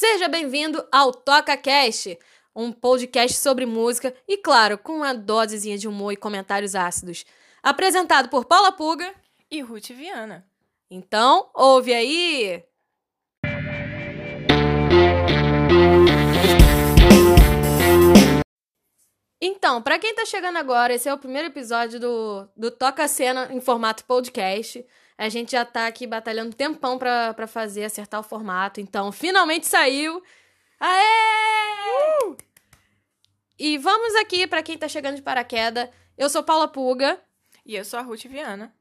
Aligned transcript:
Seja 0.00 0.28
bem-vindo 0.28 0.82
ao 0.90 1.12
Toca 1.12 1.54
Cast, 1.58 2.18
um 2.56 2.72
podcast 2.72 3.36
sobre 3.36 3.66
música 3.66 4.14
e, 4.26 4.38
claro, 4.38 4.78
com 4.78 4.94
uma 4.94 5.12
dosezinha 5.12 5.76
de 5.76 5.86
humor 5.86 6.10
e 6.10 6.16
comentários 6.16 6.74
ácidos. 6.74 7.26
Apresentado 7.62 8.30
por 8.30 8.46
Paula 8.46 8.72
Puga 8.72 9.14
e 9.50 9.60
Ruth 9.60 9.88
Viana. 9.88 10.46
Então, 10.90 11.50
ouve 11.52 11.92
aí! 11.92 12.64
Então, 19.38 19.82
para 19.82 19.98
quem 19.98 20.14
tá 20.14 20.24
chegando 20.24 20.56
agora, 20.56 20.94
esse 20.94 21.10
é 21.10 21.12
o 21.12 21.18
primeiro 21.18 21.48
episódio 21.48 22.00
do, 22.00 22.48
do 22.56 22.70
Toca 22.70 23.06
Cena 23.06 23.50
em 23.52 23.60
formato 23.60 24.06
podcast. 24.06 24.82
A 25.20 25.28
gente 25.28 25.52
já 25.52 25.66
tá 25.66 25.86
aqui 25.86 26.06
batalhando 26.06 26.56
tempão 26.56 26.96
pra, 26.96 27.34
pra 27.34 27.46
fazer, 27.46 27.84
acertar 27.84 28.18
o 28.18 28.22
formato. 28.22 28.80
Então, 28.80 29.12
finalmente 29.12 29.66
saiu! 29.66 30.22
Aê! 30.80 31.04
Uh! 32.24 32.36
E 33.58 33.76
vamos 33.76 34.14
aqui, 34.14 34.46
para 34.46 34.62
quem 34.62 34.78
tá 34.78 34.88
chegando 34.88 35.16
de 35.16 35.22
paraquedas. 35.22 35.90
Eu 36.16 36.30
sou 36.30 36.42
Paula 36.42 36.66
Puga. 36.66 37.20
E 37.66 37.76
eu 37.76 37.84
sou 37.84 37.98
a 37.98 38.02
Ruth 38.02 38.24
Viana. 38.24 38.74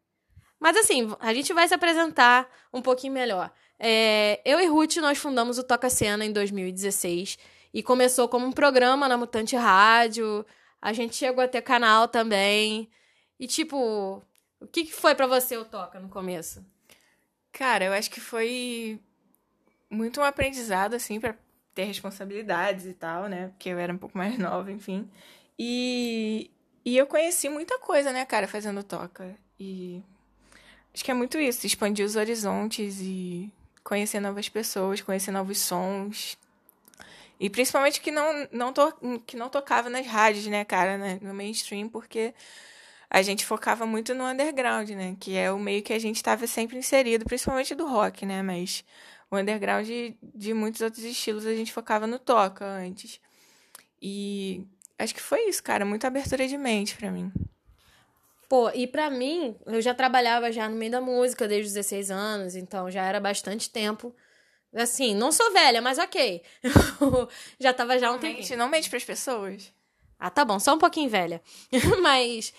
Mas 0.58 0.78
assim, 0.78 1.14
a 1.20 1.34
gente 1.34 1.52
vai 1.52 1.68
se 1.68 1.74
apresentar 1.74 2.50
um 2.72 2.82
pouquinho 2.82 3.12
melhor. 3.12 3.52
É, 3.78 4.40
eu 4.46 4.62
e 4.62 4.66
Ruth, 4.66 4.96
nós 4.96 5.18
fundamos 5.18 5.58
o 5.58 5.64
Toca 5.64 5.90
Cena 5.90 6.24
em 6.24 6.32
2016. 6.32 7.38
E 7.74 7.84
começou 7.84 8.30
como 8.30 8.46
um 8.46 8.54
programa 8.54 9.10
na 9.10 9.18
Mutante 9.18 9.58
Rádio. 9.58 10.46
A 10.82 10.94
gente 10.94 11.18
chegou 11.18 11.44
a 11.44 11.50
ter 11.50 11.62
canal 11.62 12.08
também. 12.08 12.90
E, 13.38 13.46
tipo, 13.46 14.24
o 14.60 14.68
que, 14.68 14.86
que 14.86 14.94
foi 14.94 15.16
para 15.16 15.28
você 15.28 15.58
o 15.58 15.66
Toca 15.66 16.00
no 16.00 16.10
começo? 16.10 16.66
Cara, 17.52 17.86
eu 17.86 17.94
acho 17.94 18.12
que 18.12 18.20
foi 18.20 19.00
muito 19.90 20.20
um 20.22 20.24
aprendizado, 20.24 20.94
assim, 20.94 21.20
para 21.20 21.36
ter 21.74 21.86
responsabilidades 21.86 22.86
e 22.86 22.94
tal, 22.94 23.28
né? 23.28 23.48
Porque 23.50 23.70
eu 23.70 23.80
era 23.80 23.94
um 23.94 23.98
pouco 23.98 24.18
mais 24.18 24.38
nova, 24.40 24.72
enfim. 24.72 25.10
E, 25.58 26.52
e 26.86 26.98
eu 26.98 27.08
conheci 27.08 27.50
muita 27.50 27.80
coisa, 27.80 28.12
né, 28.12 28.26
cara, 28.26 28.48
fazendo 28.48 28.84
Toca. 28.84 29.36
E 29.60 30.04
acho 30.94 31.04
que 31.04 31.12
é 31.12 31.14
muito 31.14 31.38
isso, 31.40 31.66
expandir 31.66 32.06
os 32.06 32.16
horizontes 32.16 33.00
e 33.02 33.52
conhecer 33.84 34.20
novas 34.20 34.48
pessoas, 34.48 35.02
conhecer 35.02 35.32
novos 35.32 35.58
sons, 35.58 36.38
e 37.40 37.50
principalmente 37.50 38.02
que 38.02 38.12
não, 38.12 38.48
não, 38.52 38.74
to, 38.74 38.94
que 39.26 39.38
não 39.38 39.48
tocava 39.48 39.90
nas 39.90 40.06
rádios, 40.06 40.46
né, 40.48 40.66
cara, 40.66 40.98
né, 40.98 41.20
no 41.22 41.34
mainstream, 41.34 41.88
porque 41.88 42.34
a 43.10 43.22
gente 43.22 43.46
focava 43.46 43.86
muito 43.86 44.14
no 44.14 44.24
underground, 44.24 44.90
né? 44.92 45.16
Que 45.20 45.36
é 45.36 45.52
o 45.52 45.60
meio 45.60 45.82
que 45.82 45.94
a 45.94 46.00
gente 46.00 46.18
estava 46.18 46.46
sempre 46.48 46.78
inserido, 46.78 47.26
principalmente 47.26 47.74
do 47.74 47.88
rock, 47.88 48.26
né? 48.26 48.42
Mas 48.42 48.84
o 49.32 49.38
underground 49.38 49.86
de, 49.86 50.16
de 50.22 50.54
muitos 50.54 50.82
outros 50.82 51.04
estilos 51.04 51.46
a 51.46 51.54
gente 51.54 51.74
focava 51.74 52.06
no 52.06 52.20
toca 52.20 52.66
antes. 52.66 53.20
E 54.02 54.66
acho 54.98 55.14
que 55.14 55.22
foi 55.22 55.50
isso, 55.50 55.64
cara, 55.64 55.86
muita 55.86 56.08
abertura 56.08 56.48
de 56.48 56.58
mente 56.58 56.96
para 56.96 57.12
mim. 57.12 57.32
Pô, 58.48 58.70
e 58.72 58.88
para 58.88 59.10
mim, 59.10 59.56
eu 59.66 59.82
já 59.82 59.94
trabalhava 59.94 60.52
já 60.52 60.68
no 60.68 60.76
meio 60.76 60.92
da 60.92 61.02
música 61.02 61.48
desde 61.48 61.68
os 61.68 61.74
16 61.74 62.10
anos, 62.10 62.56
então 62.56 62.90
já 62.90 63.06
era 63.06 63.20
bastante 63.20 63.70
tempo 63.70 64.14
Assim, 64.74 65.16
não 65.16 65.32
sou 65.32 65.52
velha, 65.52 65.82
mas 65.82 65.98
ok. 65.98 66.44
já 67.60 67.74
tava 67.74 67.98
já 67.98 68.12
um 68.12 68.20
tempo. 68.20 68.40
Não 68.56 68.70
mente 68.70 68.90
pras 68.90 69.04
pessoas. 69.04 69.74
Ah, 70.20 70.30
tá 70.30 70.46
bom, 70.46 70.60
só 70.60 70.76
um 70.76 70.78
pouquinho 70.78 71.10
velha. 71.10 71.42
mas, 72.04 72.54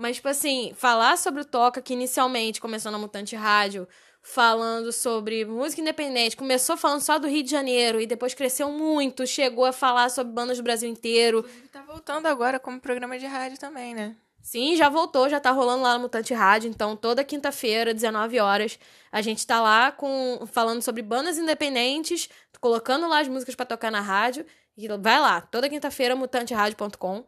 mas, 0.00 0.16
tipo 0.16 0.28
assim, 0.28 0.72
falar 0.74 1.18
sobre 1.18 1.42
o 1.42 1.44
Toca, 1.44 1.82
que 1.82 1.92
inicialmente 1.92 2.60
começou 2.60 2.90
na 2.90 2.98
Mutante 2.98 3.36
Rádio, 3.36 3.86
falando 4.22 4.90
sobre 4.92 5.44
música 5.44 5.82
independente, 5.82 6.36
começou 6.36 6.76
falando 6.76 7.00
só 7.02 7.18
do 7.18 7.28
Rio 7.28 7.42
de 7.42 7.50
Janeiro 7.50 8.00
e 8.00 8.06
depois 8.06 8.32
cresceu 8.32 8.70
muito, 8.70 9.26
chegou 9.26 9.64
a 9.64 9.72
falar 9.72 10.08
sobre 10.10 10.32
bandas 10.32 10.56
do 10.56 10.62
Brasil 10.62 10.88
inteiro. 10.88 11.44
Tá 11.70 11.82
voltando 11.82 12.26
agora 12.26 12.58
como 12.58 12.80
programa 12.80 13.18
de 13.18 13.26
rádio 13.26 13.58
também, 13.58 13.94
né? 13.94 14.16
Sim, 14.42 14.74
já 14.74 14.88
voltou, 14.88 15.28
já 15.28 15.38
tá 15.38 15.50
rolando 15.50 15.82
lá 15.82 15.94
no 15.94 16.00
Mutante 16.00 16.32
Rádio, 16.32 16.70
então 16.70 16.96
toda 16.96 17.22
quinta-feira, 17.22 17.92
19 17.92 18.40
horas, 18.40 18.78
a 19.12 19.20
gente 19.20 19.46
tá 19.46 19.60
lá 19.60 19.92
com 19.92 20.46
falando 20.50 20.80
sobre 20.80 21.02
bandas 21.02 21.36
independentes, 21.36 22.26
colocando 22.58 23.06
lá 23.06 23.20
as 23.20 23.28
músicas 23.28 23.54
para 23.54 23.66
tocar 23.66 23.90
na 23.90 24.00
rádio. 24.00 24.46
E 24.78 24.88
vai 24.88 25.20
lá, 25.20 25.42
toda 25.42 25.68
quinta-feira, 25.68 26.16
mutanteradio.com. 26.16 27.24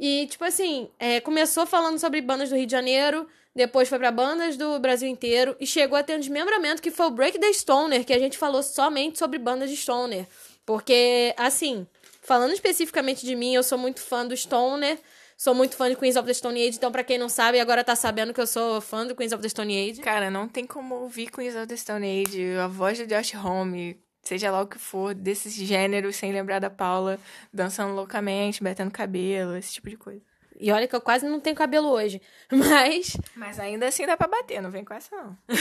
E, 0.00 0.26
tipo 0.28 0.42
assim, 0.44 0.88
é, 0.98 1.20
começou 1.20 1.66
falando 1.66 1.98
sobre 1.98 2.22
bandas 2.22 2.48
do 2.48 2.56
Rio 2.56 2.64
de 2.64 2.72
Janeiro, 2.72 3.28
depois 3.54 3.86
foi 3.86 3.98
para 3.98 4.10
bandas 4.10 4.56
do 4.56 4.78
Brasil 4.78 5.06
inteiro 5.06 5.54
e 5.60 5.66
chegou 5.66 5.98
a 5.98 6.02
ter 6.02 6.16
um 6.16 6.18
desmembramento 6.18 6.80
que 6.80 6.90
foi 6.90 7.04
o 7.04 7.10
Break 7.10 7.38
the 7.38 7.52
Stoner, 7.52 8.02
que 8.02 8.14
a 8.14 8.18
gente 8.18 8.38
falou 8.38 8.62
somente 8.62 9.18
sobre 9.18 9.38
bandas 9.38 9.68
de 9.68 9.76
Stoner. 9.76 10.26
Porque, 10.64 11.34
assim, 11.36 11.86
falando 12.22 12.54
especificamente 12.54 13.26
de 13.26 13.36
mim, 13.36 13.54
eu 13.54 13.62
sou 13.62 13.76
muito 13.76 14.00
fã 14.00 14.26
do 14.26 14.34
Stoner. 14.34 14.98
Sou 15.36 15.54
muito 15.54 15.74
fã 15.74 15.88
de 15.88 15.96
Queens 15.96 16.16
of 16.16 16.26
the 16.26 16.34
Stone 16.34 16.60
Age, 16.60 16.76
então 16.76 16.92
pra 16.92 17.02
quem 17.02 17.16
não 17.16 17.30
sabe, 17.30 17.58
agora 17.58 17.82
tá 17.82 17.96
sabendo 17.96 18.34
que 18.34 18.40
eu 18.42 18.46
sou 18.46 18.78
fã 18.78 19.06
do 19.06 19.16
Queens 19.16 19.32
of 19.32 19.42
the 19.42 19.48
Stone 19.48 19.74
Age. 19.74 20.02
Cara, 20.02 20.30
não 20.30 20.46
tem 20.46 20.66
como 20.66 20.96
ouvir 20.96 21.30
Queens 21.30 21.56
of 21.56 21.66
the 21.66 21.76
Stone 21.76 22.06
Age, 22.06 22.56
a 22.58 22.66
voz 22.66 22.98
do 22.98 23.06
Josh 23.06 23.34
Homme, 23.34 23.98
seja 24.22 24.50
lá 24.50 24.62
o 24.62 24.66
que 24.66 24.78
for, 24.78 25.14
desses 25.14 25.52
gêneros, 25.54 26.16
sem 26.16 26.32
lembrar 26.32 26.58
da 26.58 26.70
Paula, 26.70 27.18
dançando 27.52 27.94
loucamente, 27.94 28.62
batendo 28.62 28.90
cabelo, 28.90 29.56
esse 29.56 29.72
tipo 29.72 29.88
de 29.88 29.96
coisa. 29.96 30.22
E 30.58 30.70
olha 30.70 30.86
que 30.86 30.94
eu 30.94 31.00
quase 31.00 31.26
não 31.26 31.40
tenho 31.40 31.56
cabelo 31.56 31.88
hoje, 31.88 32.20
mas... 32.52 33.16
Mas 33.34 33.58
ainda 33.58 33.88
assim 33.88 34.06
dá 34.06 34.16
pra 34.16 34.28
bater, 34.28 34.60
não 34.60 34.70
vem 34.70 34.84
com 34.84 34.94
essa 34.94 35.14
não. 35.16 35.36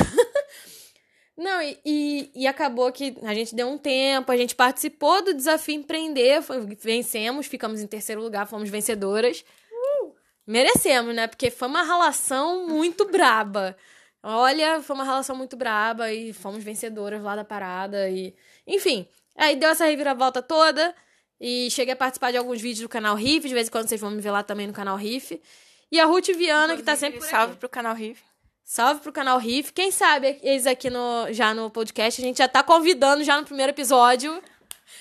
Não, 1.40 1.62
e, 1.62 1.80
e, 1.86 2.32
e, 2.36 2.48
acabou 2.48 2.92
que 2.92 3.16
a 3.24 3.34
gente 3.34 3.56
deu 3.56 3.70
um 3.70 3.78
tempo, 3.78 4.30
a 4.30 4.36
gente 4.36 4.54
participou 4.54 5.24
do 5.24 5.34
desafio 5.34 5.74
empreender, 5.74 6.42
foi, 6.42 6.60
vencemos, 6.76 7.48
ficamos 7.48 7.82
em 7.82 7.88
terceiro 7.88 8.22
lugar, 8.22 8.46
fomos 8.46 8.70
vencedoras. 8.70 9.46
Merecemos, 10.50 11.14
né? 11.16 11.28
Porque 11.28 11.52
foi 11.52 11.68
uma 11.68 11.84
relação 11.84 12.68
muito 12.68 13.06
braba. 13.06 13.78
Olha, 14.22 14.82
foi 14.82 14.96
uma 14.96 15.04
relação 15.04 15.36
muito 15.36 15.56
braba 15.56 16.12
e 16.12 16.34
fomos 16.34 16.64
vencedoras 16.64 17.22
lá 17.22 17.36
da 17.36 17.46
parada 17.46 18.10
e... 18.10 18.36
Enfim, 18.68 19.08
aí 19.36 19.56
deu 19.56 19.70
essa 19.70 19.86
reviravolta 19.86 20.42
toda 20.42 20.94
e 21.40 21.70
cheguei 21.72 21.94
a 21.94 21.98
participar 21.98 22.32
de 22.32 22.38
alguns 22.38 22.62
vídeos 22.62 22.82
do 22.82 22.90
canal 22.90 23.16
Riff, 23.16 23.48
de 23.48 23.54
vez 23.54 23.68
em 23.68 23.72
quando 23.72 23.88
vocês 23.88 24.02
vão 24.02 24.12
me 24.12 24.22
ver 24.22 24.32
lá 24.32 24.44
também 24.44 24.68
no 24.68 24.74
canal 24.74 24.98
Riff. 24.98 25.42
E 25.92 26.00
a 26.00 26.06
Ruth 26.06 26.28
Viana, 26.28 26.76
que 26.76 26.84
tá 26.84 26.96
sempre 26.96 27.22
Salve 27.22 27.56
pro 27.56 27.70
canal 27.70 27.96
Riff. 27.96 28.22
Salve 28.64 29.02
pro 29.02 29.12
canal 29.12 29.40
Riff. 29.40 29.74
Quem 29.74 29.90
sabe 29.90 30.38
eles 30.44 30.68
aqui 30.68 30.90
no, 30.90 31.32
já 31.32 31.54
no 31.54 31.72
podcast, 31.72 32.22
a 32.22 32.24
gente 32.24 32.38
já 32.38 32.48
tá 32.48 32.62
convidando 32.62 33.24
já 33.24 33.40
no 33.40 33.46
primeiro 33.46 33.72
episódio. 33.72 34.44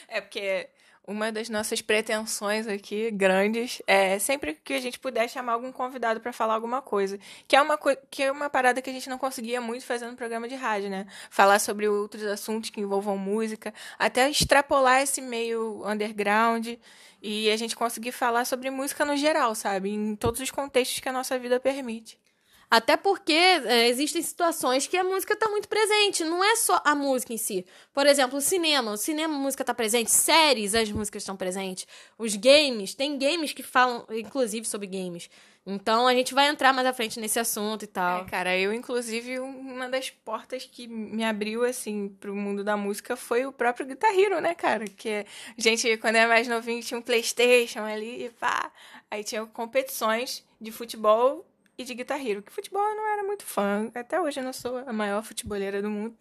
É 0.07 0.21
porque 0.21 0.69
uma 1.09 1.33
das 1.33 1.49
nossas 1.49 1.81
pretensões 1.81 2.67
aqui 2.69 3.11
grandes 3.11 3.81
é 3.87 4.19
sempre 4.19 4.55
que 4.63 4.75
a 4.75 4.81
gente 4.81 4.99
puder 4.99 5.27
chamar 5.27 5.55
algum 5.55 5.73
convidado 5.73 6.21
para 6.21 6.35
falar 6.35 6.53
alguma 6.53 6.83
coisa, 6.83 7.19
que 7.49 7.57
é 7.57 7.63
uma 7.63 7.79
que 8.11 8.23
é 8.25 8.31
uma 8.31 8.51
parada 8.51 8.83
que 8.83 8.91
a 8.91 8.93
gente 8.93 9.09
não 9.09 9.17
conseguia 9.17 9.59
muito 9.59 9.87
fazer 9.87 10.07
no 10.07 10.15
programa 10.15 10.47
de 10.47 10.55
rádio, 10.55 10.91
né? 10.91 11.07
Falar 11.31 11.61
sobre 11.61 11.89
outros 11.89 12.25
assuntos 12.25 12.69
que 12.69 12.83
envolvam 12.83 13.17
música, 13.17 13.73
até 13.99 14.29
extrapolar 14.29 15.01
esse 15.01 15.23
meio 15.23 15.83
underground 15.87 16.69
e 17.23 17.51
a 17.51 17.57
gente 17.57 17.75
conseguir 17.75 18.13
falar 18.13 18.45
sobre 18.45 18.71
música 18.71 19.03
no 19.03 19.17
geral, 19.17 19.55
sabe? 19.55 19.91
Em 19.91 20.15
todos 20.15 20.43
os 20.43 20.51
contextos 20.51 21.01
que 21.01 21.09
a 21.09 21.13
nossa 21.13 21.39
vida 21.39 21.59
permite. 21.59 22.19
Até 22.71 22.97
porque 22.97 23.33
é, 23.33 23.89
existem 23.89 24.21
situações 24.21 24.87
que 24.87 24.97
a 24.97 25.05
música 25.05 25.33
está 25.33 25.49
muito 25.49 25.69
presente, 25.69 26.23
não 26.25 26.45
é 26.45 26.55
só 26.57 26.81
a 26.85 26.95
música 26.95 27.33
em 27.33 27.39
si. 27.39 27.65
Por 27.95 28.07
exemplo, 28.07 28.39
o 28.39 28.43
cinema, 28.43 28.93
o 28.93 28.97
cinema 28.97 29.35
a 29.35 29.39
música 29.39 29.63
está 29.63 29.73
presente, 29.73 30.11
séries 30.11 30.75
as 30.75 30.91
músicas 30.91 31.23
estão 31.23 31.37
presentes, 31.37 31.87
os 32.19 32.37
games, 32.37 32.95
tem 32.95 33.19
games 33.19 33.53
que 33.53 33.63
falam 33.63 34.05
inclusive 34.11 34.67
sobre 34.67 34.87
games. 34.87 35.31
Então 35.71 36.07
a 36.07 36.15
gente 36.15 36.33
vai 36.33 36.49
entrar 36.49 36.73
mais 36.73 36.87
à 36.87 36.93
frente 36.95 37.21
nesse 37.21 37.39
assunto 37.39 37.85
e 37.85 37.87
tal. 37.87 38.23
É, 38.23 38.25
cara, 38.25 38.57
eu 38.57 38.73
inclusive 38.73 39.39
uma 39.39 39.89
das 39.89 40.09
portas 40.11 40.65
que 40.65 40.87
me 40.87 41.25
abriu 41.25 41.65
assim 41.65 42.09
pro 42.21 42.35
mundo 42.35 42.65
da 42.65 42.77
música 42.77 43.17
foi 43.17 43.45
o 43.45 43.53
próprio 43.53 43.87
Guitar 43.87 44.11
Hero, 44.19 44.41
né, 44.41 44.55
cara? 44.55 44.85
Que 44.87 45.27
a 45.59 45.61
gente 45.61 45.97
quando 45.99 46.17
era 46.17 46.29
mais 46.29 46.49
novinho 46.49 46.83
tinha 46.83 46.99
um 46.99 47.03
PlayStation 47.03 47.81
ali 47.81 48.25
e 48.25 48.31
pá, 48.31 48.71
aí 49.11 49.23
tinha 49.23 49.45
competições 49.47 50.43
de 50.61 50.73
futebol 50.73 51.47
e 51.79 51.85
de 51.85 51.95
Guitar 51.95 52.21
Hero, 52.21 52.43
que 52.43 52.51
futebol 52.51 52.83
eu 52.83 52.97
não 52.97 53.07
era 53.07 53.23
muito 53.23 53.45
fã. 53.45 53.89
Até 53.95 54.21
hoje 54.21 54.41
eu 54.41 54.45
não 54.45 54.53
sou 54.53 54.79
a 54.79 54.93
maior 54.93 55.23
futeboleira 55.23 55.81
do 55.81 55.89
mundo. 55.89 56.17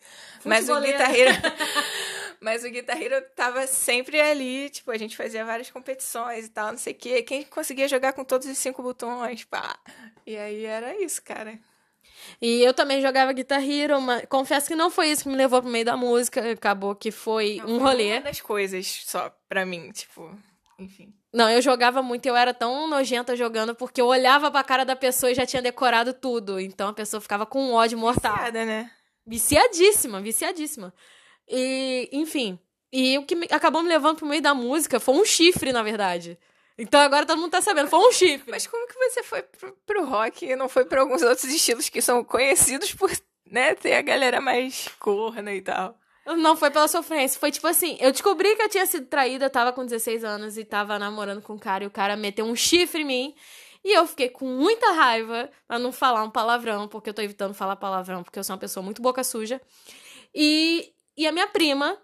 Mas 0.45 0.69
o 0.69 0.79
Guitar 0.79 1.13
Hero. 1.13 1.31
mas 2.39 2.63
o 2.63 2.69
Guitar 2.69 3.01
Hero 3.01 3.25
tava 3.35 3.65
sempre 3.65 4.21
ali, 4.21 4.69
tipo, 4.69 4.91
a 4.91 4.97
gente 4.97 5.17
fazia 5.17 5.43
várias 5.43 5.71
competições 5.71 6.45
e 6.45 6.49
tal, 6.49 6.71
não 6.71 6.77
sei 6.77 6.93
o 6.93 6.95
quê. 6.95 7.23
Quem 7.23 7.43
conseguia 7.43 7.87
jogar 7.87 8.13
com 8.13 8.23
todos 8.23 8.47
os 8.47 8.57
cinco 8.57 8.83
botões, 8.83 9.43
pá. 9.45 9.75
E 10.27 10.37
aí 10.37 10.63
era 10.63 10.95
isso, 11.01 11.23
cara. 11.23 11.59
E 12.39 12.61
eu 12.61 12.73
também 12.73 13.01
jogava 13.01 13.33
Guitar 13.33 13.63
Hero, 13.67 13.99
mas 13.99 14.25
confesso 14.27 14.67
que 14.67 14.75
não 14.75 14.91
foi 14.91 15.09
isso 15.09 15.23
que 15.23 15.29
me 15.29 15.35
levou 15.35 15.61
pro 15.61 15.71
meio 15.71 15.85
da 15.85 15.97
música. 15.97 16.51
Acabou 16.51 16.93
que 16.93 17.09
foi 17.09 17.57
não, 17.57 17.65
um 17.65 17.79
foi 17.79 17.89
rolê. 17.89 18.11
Uma 18.11 18.21
das 18.21 18.41
coisas 18.41 18.85
só 19.05 19.35
pra 19.49 19.65
mim, 19.65 19.91
tipo, 19.91 20.37
enfim. 20.77 21.11
Não, 21.37 21.47
eu 21.47 21.61
jogava 21.61 22.01
muito, 22.01 22.25
eu 22.25 22.35
era 22.35 22.51
tão 22.51 22.87
nojenta 22.87 23.35
jogando 23.35 23.75
porque 23.75 24.01
eu 24.01 24.07
olhava 24.07 24.49
pra 24.49 24.63
cara 24.63 24.83
da 24.83 24.95
pessoa 24.95 25.31
e 25.31 25.35
já 25.35 25.45
tinha 25.45 25.61
decorado 25.61 26.11
tudo. 26.11 26.59
Então 26.59 26.89
a 26.89 26.93
pessoa 26.93 27.21
ficava 27.21 27.45
com 27.45 27.61
um 27.61 27.73
ódio 27.73 27.95
mortal. 27.95 28.33
Viciada, 28.33 28.65
né? 28.65 28.91
Viciadíssima, 29.23 30.19
viciadíssima. 30.19 30.91
E, 31.47 32.09
enfim. 32.11 32.57
E 32.91 33.19
o 33.19 33.23
que 33.23 33.35
me, 33.35 33.47
acabou 33.51 33.83
me 33.83 33.87
levando 33.87 34.17
pro 34.17 34.25
meio 34.25 34.41
da 34.41 34.55
música 34.55 34.99
foi 34.99 35.13
um 35.13 35.23
chifre, 35.23 35.71
na 35.71 35.83
verdade. 35.83 36.39
Então 36.75 36.99
agora 36.99 37.23
todo 37.23 37.39
mundo 37.39 37.51
tá 37.51 37.61
sabendo, 37.61 37.87
foi 37.87 37.99
um 37.99 38.11
chifre. 38.11 38.49
Mas 38.49 38.65
como 38.65 38.87
que 38.87 38.95
você 38.95 39.21
foi 39.21 39.43
pro, 39.43 39.77
pro 39.85 40.05
rock 40.07 40.43
e 40.43 40.55
não 40.55 40.67
foi 40.67 40.85
pra 40.85 41.01
alguns 41.01 41.21
outros 41.21 41.43
estilos 41.43 41.87
que 41.87 42.01
são 42.01 42.23
conhecidos 42.23 42.95
por, 42.95 43.11
né, 43.45 43.75
ter 43.75 43.93
a 43.93 44.01
galera 44.01 44.41
mais 44.41 44.89
corna 44.97 45.53
e 45.53 45.61
tal? 45.61 45.95
Não 46.35 46.57
foi 46.57 46.69
pela 46.69 46.87
sofrência, 46.87 47.39
foi 47.39 47.51
tipo 47.51 47.65
assim, 47.67 47.97
eu 48.01 48.11
descobri 48.11 48.53
que 48.55 48.61
eu 48.61 48.69
tinha 48.69 48.85
sido 48.85 49.05
traída, 49.07 49.45
eu 49.45 49.49
tava 49.49 49.71
com 49.71 49.85
16 49.85 50.25
anos 50.25 50.57
e 50.57 50.65
tava 50.65 50.99
namorando 50.99 51.41
com 51.41 51.53
um 51.53 51.57
cara 51.57 51.85
e 51.85 51.87
o 51.87 51.91
cara 51.91 52.17
meteu 52.17 52.45
um 52.45 52.55
chifre 52.55 53.01
em 53.01 53.05
mim. 53.05 53.35
E 53.83 53.93
eu 53.93 54.05
fiquei 54.05 54.27
com 54.27 54.45
muita 54.45 54.91
raiva, 54.91 55.49
pra 55.65 55.79
não 55.79 55.93
falar 55.93 56.23
um 56.23 56.29
palavrão, 56.29 56.87
porque 56.87 57.09
eu 57.09 57.13
tô 57.13 57.21
evitando 57.21 57.53
falar 57.53 57.77
palavrão, 57.77 58.23
porque 58.23 58.37
eu 58.37 58.43
sou 58.43 58.53
uma 58.53 58.59
pessoa 58.59 58.83
muito 58.83 59.01
boca 59.01 59.23
suja. 59.23 59.61
E, 60.35 60.91
e 61.15 61.25
a 61.25 61.31
minha 61.31 61.47
prima, 61.47 61.97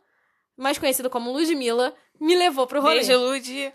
mais 0.55 0.77
conhecida 0.77 1.09
como 1.09 1.33
Ludmilla, 1.33 1.93
me 2.17 2.35
levou 2.35 2.65
pro 2.65 2.79
rolê. 2.79 3.01
Beijo, 3.01 3.17
Lud. 3.17 3.73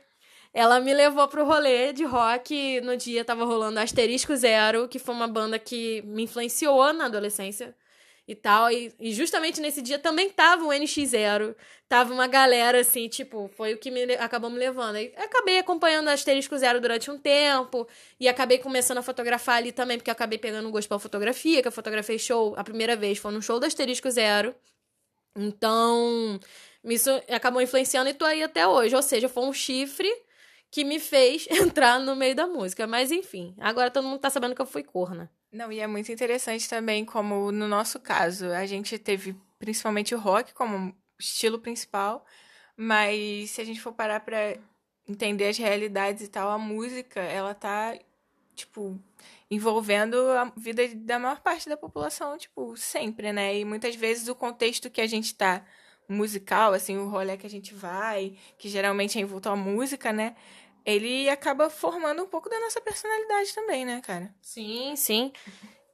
Ela 0.54 0.80
me 0.80 0.94
levou 0.94 1.28
pro 1.28 1.44
rolê 1.44 1.92
de 1.92 2.04
rock. 2.04 2.80
No 2.80 2.96
dia 2.96 3.24
tava 3.24 3.44
rolando 3.44 3.78
Asterisco 3.78 4.34
Zero, 4.34 4.88
que 4.88 4.98
foi 4.98 5.14
uma 5.14 5.28
banda 5.28 5.58
que 5.58 6.00
me 6.06 6.22
influenciou 6.22 6.92
na 6.94 7.04
adolescência 7.04 7.76
e 8.28 8.34
tal. 8.34 8.70
E, 8.70 8.94
e 9.00 9.12
justamente 9.12 9.60
nesse 9.60 9.80
dia 9.80 9.98
também 9.98 10.28
tava 10.28 10.64
o 10.64 10.68
NX0. 10.68 11.56
Tava 11.88 12.12
uma 12.12 12.26
galera, 12.26 12.80
assim, 12.80 13.08
tipo, 13.08 13.50
foi 13.56 13.72
o 13.72 13.78
que 13.78 13.90
me, 13.90 14.02
acabou 14.16 14.50
me 14.50 14.58
levando. 14.58 14.98
E 14.98 15.12
acabei 15.16 15.58
acompanhando 15.58 16.08
Asterisco 16.08 16.56
Zero 16.58 16.80
durante 16.80 17.10
um 17.10 17.18
tempo. 17.18 17.88
E 18.20 18.28
acabei 18.28 18.58
começando 18.58 18.98
a 18.98 19.02
fotografar 19.02 19.56
ali 19.56 19.72
também, 19.72 19.96
porque 19.96 20.10
acabei 20.10 20.38
pegando 20.38 20.68
um 20.68 20.70
gosto 20.70 20.88
pela 20.88 21.00
fotografia, 21.00 21.62
que 21.62 21.68
eu 21.68 21.72
fotografei 21.72 22.18
show 22.18 22.54
a 22.58 22.62
primeira 22.62 22.94
vez, 22.94 23.18
foi 23.18 23.32
no 23.32 23.40
show 23.40 23.58
do 23.58 23.64
Asterisco 23.64 24.10
Zero. 24.10 24.54
Então, 25.34 26.38
isso 26.84 27.10
acabou 27.30 27.62
influenciando 27.62 28.10
e 28.10 28.14
tô 28.14 28.26
aí 28.26 28.42
até 28.42 28.66
hoje. 28.68 28.94
Ou 28.94 29.02
seja, 29.02 29.28
foi 29.28 29.44
um 29.44 29.52
chifre 29.52 30.10
que 30.70 30.84
me 30.84 31.00
fez 31.00 31.46
entrar 31.50 31.98
no 31.98 32.14
meio 32.14 32.34
da 32.34 32.46
música. 32.46 32.86
Mas 32.86 33.10
enfim, 33.10 33.54
agora 33.58 33.90
todo 33.90 34.06
mundo 34.06 34.20
tá 34.20 34.28
sabendo 34.28 34.54
que 34.54 34.60
eu 34.60 34.66
fui 34.66 34.82
corna. 34.82 35.30
Não, 35.50 35.72
e 35.72 35.80
é 35.80 35.86
muito 35.86 36.12
interessante 36.12 36.68
também 36.68 37.04
como 37.04 37.50
no 37.50 37.66
nosso 37.66 37.98
caso, 37.98 38.46
a 38.52 38.66
gente 38.66 38.98
teve 38.98 39.34
principalmente 39.58 40.14
o 40.14 40.18
rock 40.18 40.52
como 40.52 40.94
estilo 41.18 41.58
principal, 41.58 42.24
mas 42.76 43.50
se 43.50 43.60
a 43.60 43.64
gente 43.64 43.80
for 43.80 43.92
parar 43.92 44.20
para 44.20 44.58
entender 45.08 45.48
as 45.48 45.56
realidades 45.56 46.22
e 46.24 46.28
tal, 46.28 46.50
a 46.50 46.58
música, 46.58 47.20
ela 47.20 47.54
tá 47.54 47.98
tipo 48.54 48.98
envolvendo 49.50 50.16
a 50.32 50.52
vida 50.56 50.82
da 50.94 51.18
maior 51.18 51.40
parte 51.40 51.68
da 51.68 51.76
população, 51.76 52.36
tipo, 52.36 52.76
sempre, 52.76 53.32
né? 53.32 53.58
E 53.58 53.64
muitas 53.64 53.94
vezes 53.96 54.28
o 54.28 54.34
contexto 54.34 54.90
que 54.90 55.00
a 55.00 55.06
gente 55.06 55.34
tá 55.34 55.64
musical, 56.08 56.72
assim, 56.74 56.96
o 56.98 57.08
rolê 57.08 57.36
que 57.36 57.46
a 57.46 57.50
gente 57.50 57.74
vai, 57.74 58.36
que 58.58 58.68
geralmente 58.68 59.18
é 59.18 59.22
envolto 59.22 59.48
à 59.48 59.56
música, 59.56 60.12
né? 60.12 60.36
Ele 60.88 61.28
acaba 61.28 61.68
formando 61.68 62.22
um 62.22 62.26
pouco 62.26 62.48
da 62.48 62.58
nossa 62.60 62.80
personalidade 62.80 63.54
também, 63.54 63.84
né, 63.84 64.00
cara? 64.00 64.34
Sim, 64.40 64.94
sim. 64.96 65.32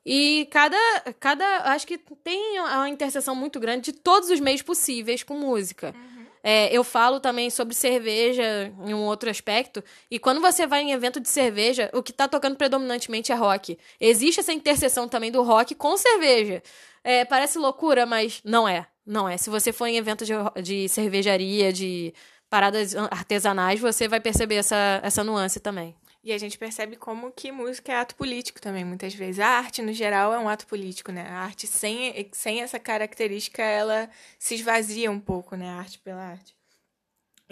E 0.06 0.46
cada, 0.50 0.76
cada. 1.18 1.72
Acho 1.72 1.86
que 1.86 1.98
tem 1.98 2.60
uma 2.60 2.88
interseção 2.88 3.34
muito 3.34 3.58
grande 3.58 3.90
de 3.90 3.98
todos 3.98 4.30
os 4.30 4.38
meios 4.38 4.62
possíveis 4.62 5.22
com 5.22 5.34
música. 5.34 5.94
Uhum. 5.96 6.26
É, 6.46 6.68
eu 6.70 6.84
falo 6.84 7.18
também 7.20 7.48
sobre 7.48 7.74
cerveja 7.74 8.70
em 8.86 8.92
um 8.92 9.04
outro 9.06 9.30
aspecto. 9.30 9.82
E 10.10 10.18
quando 10.18 10.42
você 10.42 10.66
vai 10.66 10.82
em 10.82 10.92
evento 10.92 11.18
de 11.18 11.28
cerveja, 11.28 11.90
o 11.94 12.02
que 12.02 12.12
tá 12.12 12.28
tocando 12.28 12.54
predominantemente 12.54 13.32
é 13.32 13.34
rock. 13.34 13.78
Existe 13.98 14.40
essa 14.40 14.52
interseção 14.52 15.08
também 15.08 15.32
do 15.32 15.42
rock 15.42 15.74
com 15.74 15.96
cerveja. 15.96 16.62
É, 17.02 17.24
parece 17.24 17.58
loucura, 17.58 18.04
mas 18.04 18.42
não 18.44 18.68
é. 18.68 18.86
Não 19.06 19.28
é. 19.28 19.38
Se 19.38 19.50
você 19.50 19.72
for 19.72 19.86
em 19.86 19.96
evento 19.96 20.24
de, 20.24 20.34
de 20.62 20.88
cervejaria, 20.88 21.72
de 21.72 22.12
paradas 22.54 22.94
artesanais, 23.10 23.80
você 23.80 24.06
vai 24.06 24.20
perceber 24.20 24.54
essa, 24.54 25.00
essa 25.02 25.24
nuance 25.24 25.58
também. 25.58 25.92
E 26.22 26.32
a 26.32 26.38
gente 26.38 26.56
percebe 26.56 26.94
como 26.94 27.32
que 27.32 27.50
música 27.50 27.92
é 27.92 27.96
ato 27.96 28.14
político 28.14 28.60
também, 28.60 28.84
muitas 28.84 29.12
vezes. 29.12 29.40
A 29.40 29.48
arte, 29.58 29.82
no 29.82 29.92
geral, 29.92 30.32
é 30.32 30.38
um 30.38 30.48
ato 30.48 30.64
político, 30.68 31.10
né? 31.10 31.26
A 31.28 31.40
arte 31.40 31.66
sem, 31.66 32.30
sem 32.30 32.62
essa 32.62 32.78
característica, 32.78 33.60
ela 33.60 34.08
se 34.38 34.54
esvazia 34.54 35.10
um 35.10 35.18
pouco, 35.18 35.56
né? 35.56 35.68
A 35.68 35.78
arte 35.78 35.98
pela 35.98 36.22
arte. 36.22 36.54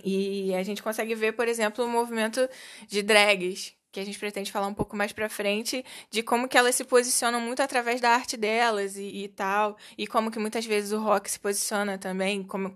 E 0.05 0.55
a 0.55 0.63
gente 0.63 0.81
consegue 0.81 1.17
ver, 1.17 1.33
por 1.33 1.49
exemplo, 1.49 1.85
o 1.85 1.89
movimento 1.89 2.49
de 2.87 3.03
drags, 3.03 3.75
que 3.91 3.99
a 3.99 4.05
gente 4.05 4.21
pretende 4.21 4.53
falar 4.53 4.69
um 4.69 4.75
pouco 4.75 4.97
mais 4.97 5.13
pra 5.13 5.29
frente, 5.29 5.85
de 6.13 6.23
como 6.23 6.47
que 6.47 6.57
elas 6.57 6.77
se 6.77 6.85
posicionam 6.85 7.41
muito 7.41 7.61
através 7.61 8.01
da 8.01 8.11
arte 8.11 8.37
delas 8.37 8.97
e, 8.97 9.25
e 9.25 9.29
tal, 9.29 9.77
e 9.99 10.07
como 10.07 10.31
que 10.31 10.39
muitas 10.39 10.65
vezes 10.65 10.93
o 10.93 11.01
rock 11.01 11.29
se 11.29 11.41
posiciona 11.41 11.99
também, 11.99 12.45
como 12.45 12.73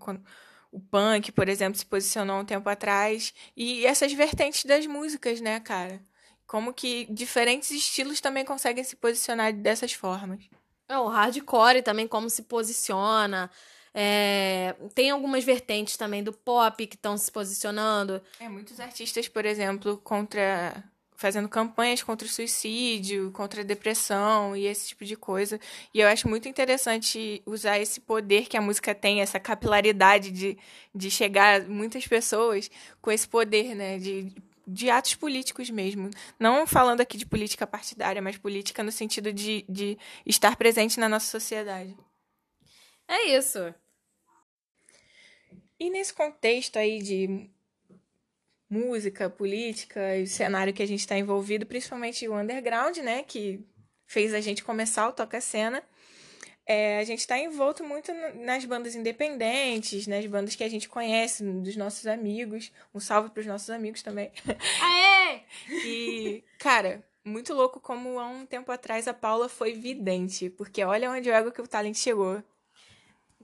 o 0.76 0.81
punk, 0.81 1.32
por 1.32 1.49
exemplo, 1.49 1.78
se 1.78 1.87
posicionou 1.87 2.40
um 2.40 2.44
tempo 2.44 2.69
atrás, 2.69 3.32
e 3.56 3.87
essas 3.87 4.12
vertentes 4.12 4.64
das 4.67 4.87
músicas, 4.87 5.40
né, 5.40 5.58
cara? 5.58 6.02
Como 6.46 6.75
que 6.75 7.06
diferentes 7.11 7.70
estilos 7.70 8.20
também 8.20 8.44
conseguem 8.44 8.84
se 8.84 8.94
posicionar 8.94 9.55
dessas 9.55 9.94
formas. 9.94 10.44
É, 10.87 10.99
o 10.99 11.08
hardcore 11.08 11.82
também 11.82 12.06
como 12.06 12.28
se 12.28 12.43
posiciona, 12.43 13.50
é, 13.94 14.76
tem 14.94 15.11
algumas 15.11 15.43
vertentes 15.43 15.96
também 15.96 16.23
do 16.23 16.31
pop 16.31 16.87
que 16.87 16.96
estão 16.96 17.17
se 17.17 17.32
posicionando. 17.32 18.22
É, 18.38 18.46
muitos 18.46 18.79
artistas, 18.79 19.26
por 19.26 19.46
exemplo, 19.46 19.96
contra 19.96 20.84
fazendo 21.17 21.49
campanhas 21.49 22.03
contra 22.03 22.27
o 22.27 22.31
suicídio, 22.31 23.33
contra 23.33 23.63
a 23.63 23.65
depressão 23.65 24.57
e 24.57 24.67
esse 24.67 24.89
tipo 24.89 25.05
de 25.05 25.17
coisa. 25.17 25.59
E 25.93 26.01
eu 26.01 26.09
acho 26.09 26.29
muito 26.29 26.49
interessante 26.49 27.43
usar 27.47 27.79
esse 27.79 28.01
poder 28.01 28.47
que 28.47 28.57
a 28.57 28.61
música 28.61 28.95
tem, 28.95 29.21
essa 29.21 29.41
capilaridade 29.41 30.31
de, 30.31 30.59
de 30.95 31.11
chegar 31.11 31.63
a 31.63 31.65
muitas 31.65 32.07
pessoas 32.07 32.71
com 33.01 33.11
esse 33.11 33.27
poder, 33.27 33.75
né? 33.75 33.99
De, 33.99 34.33
de 34.67 34.91
atos 34.91 35.15
políticos 35.15 35.71
mesmo. 35.71 36.11
Não 36.39 36.67
falando 36.67 37.01
aqui 37.01 37.17
de 37.17 37.27
política 37.27 37.67
partidária, 37.67 38.21
mas 38.21 38.37
política 38.37 38.83
no 38.83 38.93
sentido 38.93 39.33
de, 39.33 39.65
de 39.69 39.99
estar 40.25 40.57
presente 40.57 41.01
na 41.01 41.09
nossa 41.09 41.27
sociedade. 41.27 41.97
É 43.09 43.37
isso. 43.37 43.75
E 45.79 45.91
nesse 45.91 46.13
contexto 46.13 46.79
aí 46.79 47.01
de 47.01 47.51
música, 48.69 49.31
política 49.31 50.17
e 50.17 50.25
o 50.25 50.27
cenário 50.27 50.73
que 50.73 50.83
a 50.83 50.87
gente 50.87 51.01
está 51.01 51.17
envolvido, 51.17 51.67
principalmente 51.67 52.29
o 52.29 52.37
underground, 52.37 52.97
né, 52.99 53.23
que 53.23 53.65
fez 54.07 54.35
a 54.35 54.41
gente 54.41 54.65
começar 54.65 55.09
o 55.09 55.13
Toca 55.13 55.41
Cena. 55.41 55.83
É, 56.69 56.99
a 56.99 57.05
gente 57.05 57.21
está 57.21 57.39
envolto 57.39 57.85
muito 57.85 58.13
nas 58.35 58.65
bandas 58.65 58.97
independentes, 58.97 60.09
nas 60.09 60.27
bandas 60.27 60.57
que 60.57 60.65
a 60.65 60.69
gente 60.69 60.89
conhece, 60.89 61.45
dos 61.45 61.77
nossos 61.77 62.09
amigos. 62.09 62.73
Um 62.93 62.99
salve 62.99 63.31
para 63.31 63.41
os 63.41 63.46
nossos 63.46 63.70
amigos 63.70 64.03
também. 64.03 64.32
Aê! 64.82 65.41
e, 65.69 66.44
cara, 66.58 67.05
muito 67.25 67.55
louco 67.55 67.79
como 67.79 68.19
há 68.19 68.27
um 68.27 68.44
tempo 68.44 68.73
atrás 68.73 69.06
a 69.06 69.15
Paula 69.15 69.49
foi 69.49 69.75
vidente, 69.75 70.51
porque 70.51 70.82
olha 70.82 71.11
onde 71.11 71.31
o 71.31 71.32
Ego 71.32 71.53
que 71.53 71.63
o 71.63 71.69
Talent 71.69 71.96
chegou. 71.96 72.43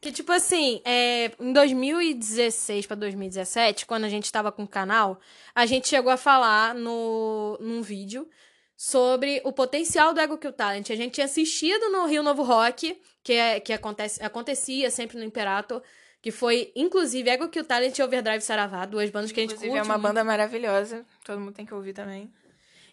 Que, 0.03 0.11
tipo 0.11 0.33
assim, 0.33 0.83
é, 0.85 1.31
em 1.39 1.53
2016 1.53 2.87
para 2.87 2.97
2017, 2.97 3.87
quando 3.87 4.03
a 4.03 4.09
gente 4.09 4.33
tava 4.33 4.51
com 4.51 4.65
o 4.65 4.69
canal, 4.69 5.21
a 5.55 5.65
gente 5.65 5.87
chegou 5.87 6.11
a 6.11 6.17
falar 6.17 6.75
no, 6.75 7.57
num 7.61 7.81
vídeo 7.83 8.29
sobre 8.77 9.41
o 9.45 9.53
potencial 9.53 10.13
do 10.13 10.19
Ego 10.19 10.37
Kill 10.37 10.53
Talent. 10.53 10.91
A 10.91 10.97
gente 10.97 11.13
tinha 11.13 11.27
assistido 11.27 11.89
no 11.91 12.05
Rio 12.07 12.25
Novo 12.25 12.43
Rock, 12.43 13.01
que, 13.23 13.35
é, 13.35 13.61
que 13.61 13.73
acontece, 13.73 14.21
acontecia 14.25 14.91
sempre 14.91 15.17
no 15.17 15.23
Imperator, 15.23 15.81
que 16.21 16.33
foi, 16.33 16.73
inclusive, 16.75 17.31
Ego 17.31 17.49
Kill 17.49 17.65
Talent 17.65 17.97
e 17.97 18.03
Overdrive 18.03 18.41
Saravá, 18.41 18.85
duas 18.85 19.09
bandas 19.09 19.31
que 19.31 19.39
a 19.39 19.45
gente 19.45 19.55
inclusive, 19.55 19.79
é 19.79 19.83
uma 19.85 19.99
banda 19.99 20.25
maravilhosa, 20.25 21.07
todo 21.25 21.39
mundo 21.39 21.53
tem 21.53 21.65
que 21.65 21.75
ouvir 21.75 21.93
também. 21.93 22.29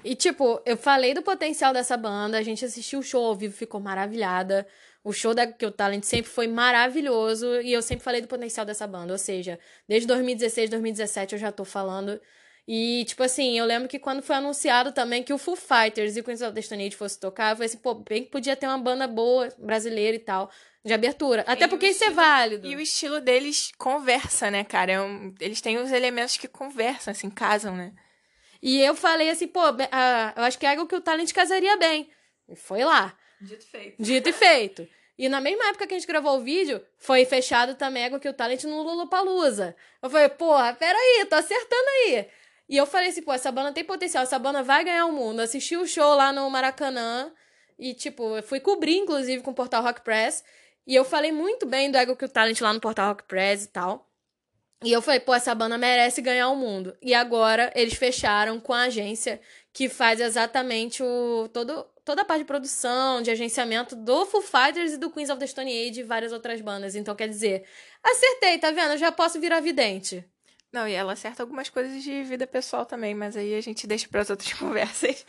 E, 0.03 0.15
tipo, 0.15 0.61
eu 0.63 0.77
falei 0.77 1.15
do 1.15 1.23
potencial 1.23 1.73
dessa 1.73 1.97
banda, 1.97 2.37
a 2.37 2.43
gente 2.43 2.63
assistiu 2.63 2.99
o 2.99 3.03
show 3.03 3.25
ao 3.25 3.35
vivo, 3.35 3.53
ficou 3.55 3.81
maravilhada. 3.81 4.67
O 5.03 5.13
show 5.13 5.33
da 5.33 5.47
Kill 5.47 5.71
Talent 5.71 6.03
sempre 6.03 6.29
foi 6.29 6.47
maravilhoso 6.47 7.61
e 7.61 7.71
eu 7.71 7.81
sempre 7.81 8.03
falei 8.03 8.21
do 8.21 8.27
potencial 8.27 8.65
dessa 8.65 8.85
banda. 8.85 9.13
Ou 9.13 9.17
seja, 9.17 9.59
desde 9.87 10.07
2016, 10.07 10.69
2017 10.69 11.33
eu 11.33 11.39
já 11.39 11.51
tô 11.51 11.63
falando. 11.63 12.19
E, 12.71 13.03
tipo 13.05 13.23
assim, 13.23 13.57
eu 13.57 13.65
lembro 13.65 13.89
que 13.89 13.97
quando 13.97 14.21
foi 14.21 14.35
anunciado 14.35 14.91
também 14.91 15.23
que 15.23 15.33
o 15.33 15.39
Foo 15.39 15.55
Fighters 15.55 16.15
e 16.15 16.19
o 16.19 16.23
Queens 16.23 16.41
of 16.41 16.51
Destiny 16.51 16.91
fosse 16.91 17.19
tocar, 17.19 17.51
eu 17.51 17.55
falei 17.55 17.65
assim, 17.65 17.79
pô, 17.79 17.95
bem 17.95 18.23
que 18.23 18.29
podia 18.29 18.55
ter 18.55 18.67
uma 18.67 18.77
banda 18.77 19.07
boa, 19.07 19.49
brasileira 19.57 20.15
e 20.15 20.19
tal, 20.19 20.51
de 20.85 20.93
abertura. 20.93 21.43
Até 21.47 21.65
e 21.65 21.67
porque 21.67 21.87
isso 21.87 22.03
é 22.03 22.11
válido. 22.11 22.67
E 22.67 22.75
o 22.75 22.79
estilo 22.79 23.19
deles 23.21 23.71
conversa, 23.75 24.51
né, 24.51 24.63
cara? 24.63 24.91
É 24.91 25.01
um, 25.01 25.33
eles 25.39 25.61
têm 25.61 25.79
os 25.79 25.91
elementos 25.91 26.37
que 26.37 26.47
conversam, 26.47 27.11
assim, 27.11 27.31
casam, 27.31 27.75
né? 27.75 27.91
E 28.61 28.79
eu 28.81 28.93
falei 28.93 29.31
assim, 29.31 29.47
pô, 29.47 29.67
uh, 29.67 29.75
eu 30.35 30.43
acho 30.43 30.59
que 30.59 30.65
é 30.67 30.69
algo 30.69 30.85
que 30.85 30.95
o 30.95 31.01
Talent 31.01 31.31
casaria 31.33 31.75
bem. 31.77 32.11
E 32.47 32.55
foi 32.55 32.83
lá. 32.83 33.17
Dito 33.41 33.65
feito. 33.65 34.03
Dito 34.03 34.29
e 34.29 34.33
feito. 34.33 34.87
E 35.17 35.27
na 35.27 35.41
mesma 35.41 35.67
época 35.67 35.85
que 35.85 35.93
a 35.93 35.97
gente 35.99 36.07
gravou 36.07 36.37
o 36.37 36.41
vídeo, 36.41 36.81
foi 36.97 37.25
fechado 37.25 37.75
também 37.75 38.05
Água 38.05 38.19
que 38.19 38.29
o 38.29 38.33
Talent 38.33 38.63
no 38.63 38.81
Lollapalooza. 38.81 39.75
Eu 40.01 40.09
falei, 40.09 40.29
porra, 40.29 40.73
peraí, 40.73 41.25
tô 41.29 41.35
acertando 41.35 41.89
aí. 42.05 42.27
E 42.69 42.77
eu 42.77 42.85
falei 42.85 43.09
assim, 43.09 43.21
pô, 43.21 43.33
essa 43.33 43.51
banda 43.51 43.73
tem 43.73 43.83
potencial, 43.83 44.23
essa 44.23 44.39
banda 44.39 44.63
vai 44.63 44.83
ganhar 44.83 45.05
o 45.05 45.11
mundo. 45.11 45.41
Assisti 45.41 45.75
o 45.75 45.87
show 45.87 46.15
lá 46.15 46.31
no 46.31 46.49
Maracanã 46.49 47.33
e, 47.77 47.93
tipo, 47.93 48.37
eu 48.37 48.43
fui 48.43 48.59
cobrir, 48.59 48.97
inclusive, 48.97 49.41
com 49.41 49.51
o 49.51 49.55
Portal 49.55 49.83
Rock 49.83 50.01
Press. 50.01 50.43
E 50.85 50.95
eu 50.95 51.03
falei 51.03 51.31
muito 51.31 51.65
bem 51.65 51.91
do 51.91 51.97
Ego 51.97 52.15
que 52.15 52.25
o 52.25 52.29
Talent 52.29 52.61
lá 52.61 52.71
no 52.71 52.79
Portal 52.79 53.09
Rock 53.09 53.23
Press 53.23 53.65
e 53.65 53.67
tal. 53.67 54.09
E 54.83 54.93
eu 54.93 55.01
falei, 55.01 55.19
pô, 55.19 55.33
essa 55.33 55.53
banda 55.53 55.77
merece 55.77 56.21
ganhar 56.21 56.49
o 56.49 56.55
mundo. 56.55 56.95
E 57.01 57.13
agora 57.13 57.71
eles 57.75 57.95
fecharam 57.95 58.59
com 58.59 58.73
a 58.73 58.83
agência 58.83 59.41
que 59.73 59.89
faz 59.89 60.21
exatamente 60.21 61.03
o 61.03 61.49
todo, 61.53 61.85
toda 62.09 62.23
a 62.23 62.25
parte 62.25 62.39
de 62.39 62.45
produção, 62.45 63.21
de 63.21 63.29
agenciamento 63.29 63.95
do 63.95 64.25
Foo 64.25 64.41
Fighters 64.41 64.93
e 64.93 64.97
do 64.97 65.11
Queens 65.11 65.29
of 65.29 65.39
the 65.39 65.45
Stone 65.45 65.69
Age 65.69 65.99
e 65.99 66.03
várias 66.03 66.31
outras 66.31 66.59
bandas. 66.59 66.95
Então, 66.95 67.15
quer 67.15 67.29
dizer, 67.29 67.67
acertei, 68.01 68.57
tá 68.57 68.71
vendo? 68.71 68.93
Eu 68.93 68.97
já 68.97 69.11
posso 69.11 69.39
virar 69.39 69.59
vidente. 69.59 70.27
Não, 70.71 70.87
e 70.87 70.93
ela 70.93 71.13
acerta 71.13 71.43
algumas 71.43 71.69
coisas 71.69 72.01
de 72.01 72.23
vida 72.23 72.47
pessoal 72.47 72.83
também, 72.83 73.13
mas 73.13 73.37
aí 73.37 73.53
a 73.53 73.61
gente 73.61 73.85
deixa 73.85 74.07
para 74.07 74.21
as 74.21 74.29
outras 74.31 74.51
conversas. 74.57 75.23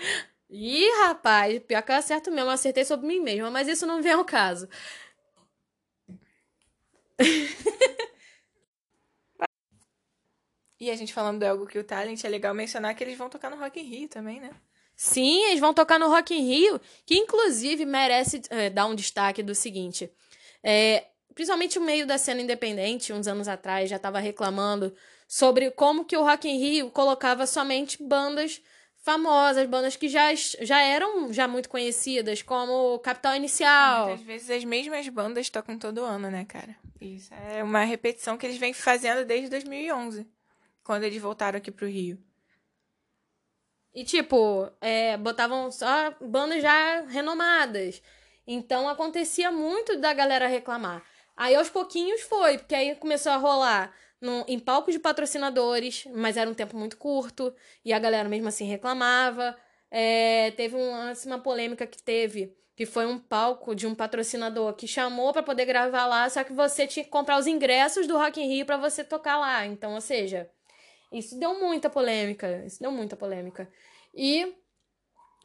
Ih, 0.49 0.89
rapaz, 1.03 1.59
pior 1.69 1.83
que 1.83 1.93
eu 1.93 1.97
acerto 1.97 2.31
mesmo, 2.31 2.49
eu 2.49 2.55
acertei 2.55 2.87
sobre 2.87 3.07
mim 3.07 3.21
mesma, 3.21 3.51
mas 3.51 3.69
isso 3.69 3.85
não 3.87 4.01
vem 4.01 4.13
ao 4.13 4.25
caso. 4.25 4.67
E 10.81 10.91
a 10.91 10.97
gente 10.97 11.13
falando 11.13 11.41
do 11.41 11.45
Elgo 11.45 11.67
Kill 11.67 11.85
Talent, 11.85 12.25
é 12.25 12.29
legal 12.31 12.55
mencionar 12.55 12.95
que 12.95 13.05
eles 13.05 13.19
vão 13.19 13.29
tocar 13.29 13.51
no 13.51 13.59
Rock 13.59 13.79
in 13.79 13.83
Rio 13.83 14.09
também, 14.09 14.41
né? 14.41 14.51
Sim, 15.03 15.45
eles 15.45 15.61
vão 15.61 15.73
tocar 15.73 15.99
no 15.99 16.11
Rock 16.11 16.35
in 16.35 16.47
Rio, 16.47 16.79
que 17.07 17.15
inclusive 17.15 17.87
merece 17.87 18.43
é, 18.51 18.69
dar 18.69 18.85
um 18.85 18.95
destaque 18.95 19.43
do 19.43 19.55
seguinte. 19.55 20.11
É, 20.63 21.07
principalmente 21.35 21.79
o 21.79 21.83
meio 21.83 22.07
da 22.07 22.19
cena 22.19 22.43
independente, 22.43 23.11
uns 23.11 23.27
anos 23.27 23.49
atrás, 23.49 23.89
já 23.89 23.97
estava 23.97 24.19
reclamando 24.19 24.95
sobre 25.27 25.71
como 25.71 26.05
que 26.05 26.15
o 26.15 26.23
Rock 26.23 26.47
in 26.47 26.59
Rio 26.59 26.91
colocava 26.91 27.47
somente 27.47 28.03
bandas 28.03 28.61
famosas, 28.99 29.67
bandas 29.67 29.97
que 29.97 30.07
já, 30.07 30.35
já 30.35 30.83
eram 30.83 31.33
já 31.33 31.49
muito 31.49 31.71
conhecidas, 31.71 32.43
como 32.43 32.99
Capital 32.99 33.35
Inicial. 33.37 34.09
Muitas 34.09 34.27
vezes 34.27 34.51
as 34.51 34.65
mesmas 34.65 35.09
bandas 35.09 35.49
tocam 35.49 35.79
todo 35.79 36.05
ano, 36.05 36.31
né, 36.31 36.45
cara? 36.45 36.77
Isso 37.01 37.33
é 37.33 37.65
uma 37.65 37.85
repetição 37.85 38.37
que 38.37 38.45
eles 38.45 38.59
vêm 38.59 38.75
fazendo 38.75 39.25
desde 39.25 39.49
2011 39.49 40.29
quando 40.85 41.05
eles 41.05 41.23
voltaram 41.23 41.57
aqui 41.57 41.71
pro 41.71 41.87
Rio. 41.87 42.19
E, 43.95 44.05
tipo, 44.05 44.71
é, 44.81 45.17
botavam 45.17 45.71
só 45.71 46.15
bandas 46.21 46.63
já 46.63 47.03
renomadas. 47.03 48.03
Então 48.47 48.89
acontecia 48.89 49.51
muito 49.51 49.97
da 49.97 50.13
galera 50.13 50.47
reclamar. 50.47 51.05
Aí 51.37 51.55
aos 51.55 51.71
pouquinhos 51.71 52.21
foi, 52.23 52.59
porque 52.59 52.75
aí 52.75 52.95
começou 52.97 53.33
a 53.33 53.37
rolar 53.37 53.95
no, 54.21 54.45
em 54.47 54.59
palcos 54.59 54.93
de 54.93 55.01
patrocinadores, 55.01 56.05
mas 56.15 56.37
era 56.37 56.51
um 56.51 56.55
tempo 56.55 56.77
muito 56.77 56.97
curto, 56.97 57.55
e 57.85 57.93
a 57.93 57.99
galera 57.99 58.29
mesmo 58.29 58.49
assim 58.49 58.67
reclamava. 58.67 59.57
É, 59.91 60.51
teve 60.53 60.77
uma, 60.77 61.11
assim, 61.11 61.29
uma 61.29 61.39
polêmica 61.39 61.87
que 61.87 62.03
teve, 62.03 62.55
que 62.77 62.87
foi 62.87 63.07
um 63.07 63.19
palco 63.19 63.75
de 63.75 63.87
um 63.87 63.95
patrocinador 63.95 64.75
que 64.75 64.87
chamou 64.87 65.33
para 65.33 65.43
poder 65.43 65.65
gravar 65.65 66.07
lá, 66.07 66.29
só 66.29 66.45
que 66.45 66.53
você 66.53 66.87
tinha 66.87 67.05
que 67.05 67.11
comprar 67.11 67.39
os 67.39 67.47
ingressos 67.47 68.07
do 68.07 68.17
Rock 68.17 68.41
in 68.41 68.47
Rio 68.47 68.67
para 68.67 68.77
você 68.77 69.03
tocar 69.03 69.39
lá. 69.39 69.67
Então, 69.67 69.95
ou 69.95 70.01
seja, 70.01 70.51
isso 71.13 71.39
deu 71.39 71.59
muita 71.59 71.91
polêmica. 71.91 72.65
Isso 72.67 72.81
deu 72.81 72.91
muita 72.93 73.17
polêmica. 73.17 73.69
E 74.15 74.55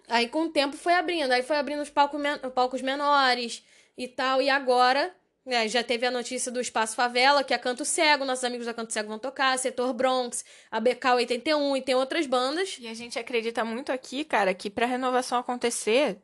aí, 0.07 0.27
com 0.29 0.43
o 0.43 0.49
tempo, 0.49 0.77
foi 0.77 0.93
abrindo. 0.93 1.31
Aí 1.31 1.43
foi 1.43 1.57
abrindo 1.57 1.81
os 1.81 1.89
palcos, 1.89 2.19
men 2.19 2.37
palcos 2.53 2.81
menores 2.81 3.65
e 3.97 4.07
tal. 4.07 4.41
E 4.41 4.49
agora, 4.49 5.15
né, 5.45 5.67
já 5.67 5.83
teve 5.83 6.05
a 6.05 6.11
notícia 6.11 6.51
do 6.51 6.61
Espaço 6.61 6.95
Favela, 6.95 7.43
que 7.43 7.53
é 7.53 7.57
Canto 7.57 7.83
Cego. 7.83 8.25
Nossos 8.25 8.43
amigos 8.43 8.65
da 8.65 8.73
Canto 8.73 8.93
Cego 8.93 9.09
vão 9.09 9.19
tocar. 9.19 9.57
Setor 9.57 9.93
Bronx, 9.93 10.45
a 10.69 10.79
BK81 10.79 11.77
e 11.77 11.81
tem 11.81 11.95
outras 11.95 12.27
bandas. 12.27 12.77
E 12.79 12.87
a 12.87 12.93
gente 12.93 13.17
acredita 13.17 13.65
muito 13.65 13.91
aqui, 13.91 14.23
cara, 14.23 14.53
que 14.53 14.69
pra 14.69 14.85
renovação 14.85 15.39
acontecer, 15.39 16.21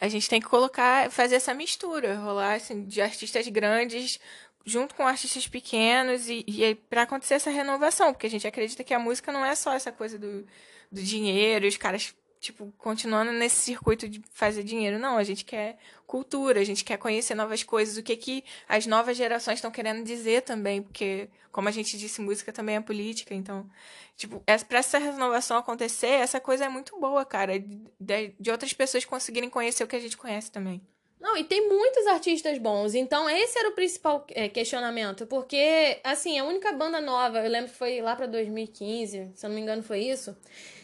a 0.00 0.08
gente 0.08 0.28
tem 0.28 0.40
que 0.40 0.48
colocar, 0.48 1.10
fazer 1.10 1.36
essa 1.36 1.54
mistura, 1.54 2.16
rolar 2.16 2.54
assim, 2.54 2.84
de 2.84 3.00
artistas 3.00 3.46
grandes 3.48 4.18
junto 4.64 4.94
com 4.94 5.06
artistas 5.06 5.46
pequenos 5.46 6.28
e, 6.28 6.44
e 6.46 6.74
para 6.74 7.02
acontecer 7.02 7.34
essa 7.34 7.50
renovação, 7.50 8.12
porque 8.12 8.26
a 8.26 8.30
gente 8.30 8.46
acredita 8.46 8.82
que 8.82 8.94
a 8.94 8.98
música 8.98 9.30
não 9.30 9.44
é 9.44 9.54
só 9.54 9.72
essa 9.72 9.92
coisa 9.92 10.18
do, 10.18 10.46
do 10.90 11.02
dinheiro, 11.02 11.66
os 11.66 11.76
caras 11.76 12.14
tipo 12.40 12.72
continuando 12.76 13.32
nesse 13.32 13.56
circuito 13.56 14.06
de 14.08 14.22
fazer 14.32 14.62
dinheiro, 14.62 14.98
não, 14.98 15.16
a 15.16 15.24
gente 15.24 15.44
quer 15.44 15.78
cultura, 16.06 16.60
a 16.60 16.64
gente 16.64 16.84
quer 16.84 16.98
conhecer 16.98 17.34
novas 17.34 17.62
coisas, 17.62 17.96
o 17.96 18.02
que 18.02 18.16
que 18.16 18.44
as 18.68 18.86
novas 18.86 19.16
gerações 19.16 19.58
estão 19.58 19.70
querendo 19.70 20.04
dizer 20.04 20.42
também, 20.42 20.82
porque 20.82 21.28
como 21.50 21.68
a 21.68 21.72
gente 21.72 21.96
disse, 21.96 22.20
música 22.20 22.52
também 22.52 22.76
é 22.76 22.80
política, 22.80 23.34
então, 23.34 23.70
tipo, 24.16 24.42
é, 24.46 24.58
para 24.58 24.80
essa 24.80 24.98
renovação 24.98 25.56
acontecer, 25.56 26.08
essa 26.08 26.40
coisa 26.40 26.64
é 26.64 26.68
muito 26.68 26.98
boa, 26.98 27.24
cara, 27.24 27.58
de, 27.58 28.34
de 28.38 28.50
outras 28.50 28.72
pessoas 28.72 29.04
conseguirem 29.04 29.48
conhecer 29.48 29.84
o 29.84 29.86
que 29.86 29.96
a 29.96 30.00
gente 30.00 30.16
conhece 30.16 30.50
também. 30.50 30.82
Não, 31.24 31.38
e 31.38 31.42
tem 31.42 31.66
muitos 31.66 32.06
artistas 32.06 32.58
bons. 32.58 32.94
Então, 32.94 33.30
esse 33.30 33.58
era 33.58 33.70
o 33.70 33.72
principal 33.72 34.26
é, 34.28 34.46
questionamento. 34.46 35.26
Porque, 35.26 35.98
assim, 36.04 36.38
a 36.38 36.44
única 36.44 36.70
banda 36.72 37.00
nova, 37.00 37.38
eu 37.38 37.50
lembro 37.50 37.70
que 37.70 37.78
foi 37.78 38.02
lá 38.02 38.14
pra 38.14 38.26
2015, 38.26 39.30
se 39.34 39.46
eu 39.46 39.48
não 39.48 39.56
me 39.56 39.62
engano 39.62 39.82
foi 39.82 40.00
isso. 40.00 40.36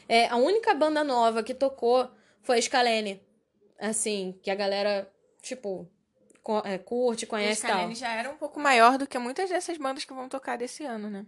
É, 0.09 0.29
a 0.29 0.37
única 0.37 0.73
banda 0.73 1.05
nova 1.05 1.43
que 1.43 1.53
tocou 1.53 2.11
foi 2.41 2.57
a 2.57 2.63
Scalene. 2.63 3.21
Assim, 3.79 4.35
que 4.43 4.51
a 4.51 4.55
galera, 4.55 5.07
tipo, 5.43 5.87
é, 6.65 6.79
curte, 6.79 7.27
conhece 7.27 7.67
e 7.67 7.69
tal. 7.69 7.87
A 7.87 7.93
já 7.93 8.15
era 8.15 8.31
um 8.31 8.37
pouco 8.39 8.59
maior 8.59 8.97
do 8.97 9.07
que 9.07 9.19
muitas 9.19 9.51
dessas 9.51 9.77
bandas 9.77 10.07
que 10.07 10.15
vão 10.15 10.27
tocar 10.27 10.57
desse 10.57 10.87
ano, 10.87 11.11
né? 11.11 11.27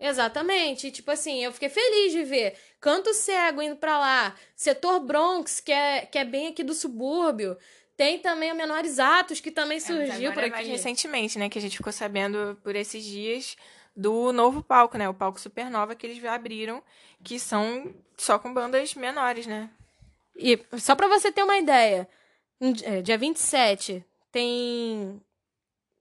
Exatamente. 0.00 0.90
Tipo 0.90 1.10
assim, 1.10 1.44
eu 1.44 1.52
fiquei 1.52 1.68
feliz 1.68 2.12
de 2.12 2.24
ver 2.24 2.56
Canto 2.80 3.12
Cego 3.12 3.60
indo 3.60 3.76
pra 3.76 3.98
lá, 3.98 4.34
Setor 4.56 5.00
Bronx, 5.00 5.60
que 5.60 5.70
é, 5.70 6.06
que 6.06 6.18
é 6.18 6.24
bem 6.24 6.48
aqui 6.48 6.64
do 6.64 6.72
subúrbio. 6.72 7.58
Tem 7.96 8.18
também 8.18 8.52
o 8.52 8.56
Menores 8.56 8.98
Atos, 8.98 9.40
que 9.40 9.50
também 9.50 9.78
surgiu 9.78 10.30
é, 10.30 10.34
por 10.34 10.42
aqui. 10.42 10.50
mais 10.50 10.66
recentemente, 10.68 11.38
né? 11.38 11.48
Que 11.48 11.58
a 11.58 11.62
gente 11.62 11.76
ficou 11.76 11.92
sabendo 11.92 12.58
por 12.62 12.74
esses 12.74 13.04
dias 13.04 13.56
do 13.96 14.32
novo 14.32 14.62
palco, 14.62 14.98
né? 14.98 15.08
O 15.08 15.14
palco 15.14 15.40
Supernova 15.40 15.94
que 15.94 16.06
eles 16.06 16.20
já 16.20 16.34
abriram, 16.34 16.82
que 17.22 17.38
são 17.38 17.94
só 18.16 18.38
com 18.38 18.52
bandas 18.52 18.94
menores, 18.94 19.46
né? 19.46 19.70
E 20.36 20.58
só 20.78 20.96
para 20.96 21.06
você 21.06 21.30
ter 21.30 21.44
uma 21.44 21.56
ideia, 21.56 22.08
é, 22.82 23.02
dia 23.02 23.16
27 23.16 24.04
tem 24.32 25.20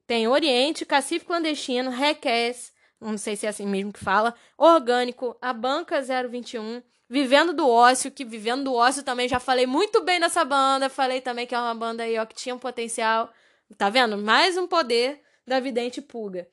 tem 0.07 0.27
Oriente, 0.27 0.85
Cacife 0.85 1.25
Clandestino, 1.25 1.89
Request, 1.89 2.73
não 3.00 3.17
sei 3.17 3.35
se 3.35 3.45
é 3.45 3.50
assim 3.50 3.65
mesmo 3.65 3.93
que 3.93 4.03
fala, 4.03 4.33
Orgânico, 4.57 5.38
a 5.41 5.53
Banca 5.53 6.01
021, 6.01 6.81
Vivendo 7.13 7.53
do 7.53 7.70
Ócio, 7.70 8.10
que 8.10 8.25
Vivendo 8.25 8.63
do 8.63 8.74
Ócio 8.74 9.03
também 9.03 9.29
já 9.29 9.39
falei 9.39 9.67
muito 9.67 10.01
bem 10.01 10.20
dessa 10.20 10.43
banda. 10.43 10.89
Falei 10.89 11.22
também 11.22 11.46
que 11.46 11.53
é 11.53 11.60
uma 11.60 11.75
banda 11.75 12.01
aí, 12.01 12.17
ó, 12.17 12.25
que 12.25 12.34
tinha 12.34 12.55
um 12.55 12.58
potencial. 12.58 13.32
Tá 13.77 13.88
vendo? 13.88 14.17
Mais 14.17 14.58
um 14.58 14.65
poder 14.65 15.22
da 15.46 15.60
Vidente 15.60 16.01
Pulga. 16.01 16.48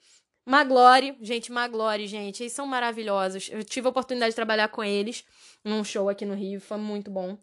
Maglore, 0.44 1.16
gente, 1.22 1.50
Maglore, 1.50 2.06
gente, 2.06 2.42
eles 2.42 2.52
são 2.52 2.66
maravilhosos. 2.66 3.48
Eu 3.50 3.64
tive 3.64 3.86
a 3.86 3.90
oportunidade 3.90 4.32
de 4.32 4.36
trabalhar 4.36 4.68
com 4.68 4.84
eles 4.84 5.24
num 5.64 5.82
show 5.82 6.10
aqui 6.10 6.26
no 6.26 6.34
Rio, 6.34 6.60
foi 6.60 6.76
muito 6.76 7.10
bom. 7.10 7.38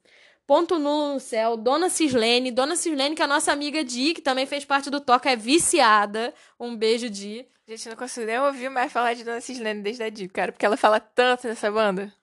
Ponto 0.45 0.77
Nulo 0.77 1.15
no 1.15 1.19
Céu, 1.19 1.57
Dona 1.57 1.89
Cislene, 1.89 2.51
Dona 2.51 2.75
Cislene, 2.75 3.15
que 3.15 3.23
é 3.23 3.25
a 3.25 3.27
nossa 3.27 3.51
amiga 3.51 3.83
Di, 3.83 4.13
que 4.13 4.21
também 4.21 4.45
fez 4.45 4.63
parte 4.63 4.91
do 4.91 5.01
Toca, 5.01 5.31
é 5.31 5.35
viciada. 5.35 6.31
Um 6.59 6.77
beijo, 6.77 7.09
Di. 7.09 7.47
Gente, 7.67 7.89
não 7.89 7.95
consigo 7.95 8.27
nem 8.27 8.39
ouvir 8.39 8.69
mais 8.69 8.93
falar 8.93 9.15
de 9.15 9.23
Dona 9.23 9.41
Cislene 9.41 9.81
desde 9.81 10.03
a 10.03 10.09
Di, 10.11 10.27
cara, 10.27 10.51
porque 10.51 10.67
ela 10.67 10.77
fala 10.77 10.99
tanto 10.99 11.47
dessa 11.47 11.71
banda. 11.71 12.13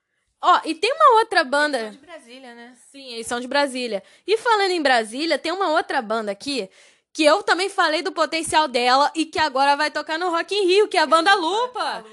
Ó, 0.47 0.61
e 0.67 0.75
tem 0.75 0.93
uma 0.93 1.21
outra 1.21 1.43
banda. 1.43 1.79
Eles 1.79 1.95
são 1.95 2.01
de 2.01 2.07
Brasília, 2.07 2.55
né? 2.55 2.75
Sim, 2.93 3.13
eles 3.15 3.27
são 3.27 3.41
de 3.41 3.49
Brasília. 3.49 4.03
E 4.27 4.37
falando 4.37 4.73
em 4.73 4.83
Brasília, 4.83 5.39
tem 5.39 5.51
uma 5.51 5.71
outra 5.71 6.03
banda 6.03 6.31
aqui 6.31 6.69
que 7.15 7.25
eu 7.25 7.43
também 7.43 7.71
falei 7.71 8.03
do 8.03 8.13
potencial 8.13 8.69
dela 8.69 9.11
e 9.15 9.25
que 9.25 9.39
agora 9.39 9.75
vai 9.75 9.91
tocar 9.91 10.19
no 10.19 10.29
Rock 10.29 10.55
in 10.55 10.67
Rio, 10.67 10.89
que 10.89 10.99
é 10.99 11.01
a 11.01 11.07
banda 11.07 11.33
Lupa. 11.37 12.05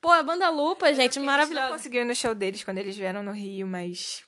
Pô, 0.00 0.10
a 0.10 0.22
banda 0.22 0.48
Lupa, 0.48 0.94
gente, 0.94 1.18
maravilhosa. 1.18 1.66
Eu 1.66 1.70
não 1.70 1.76
consegui 1.76 1.98
ir 1.98 2.04
no 2.04 2.14
show 2.14 2.34
deles 2.34 2.62
quando 2.62 2.78
eles 2.78 2.96
vieram 2.96 3.22
no 3.22 3.32
Rio, 3.32 3.66
mas 3.66 4.22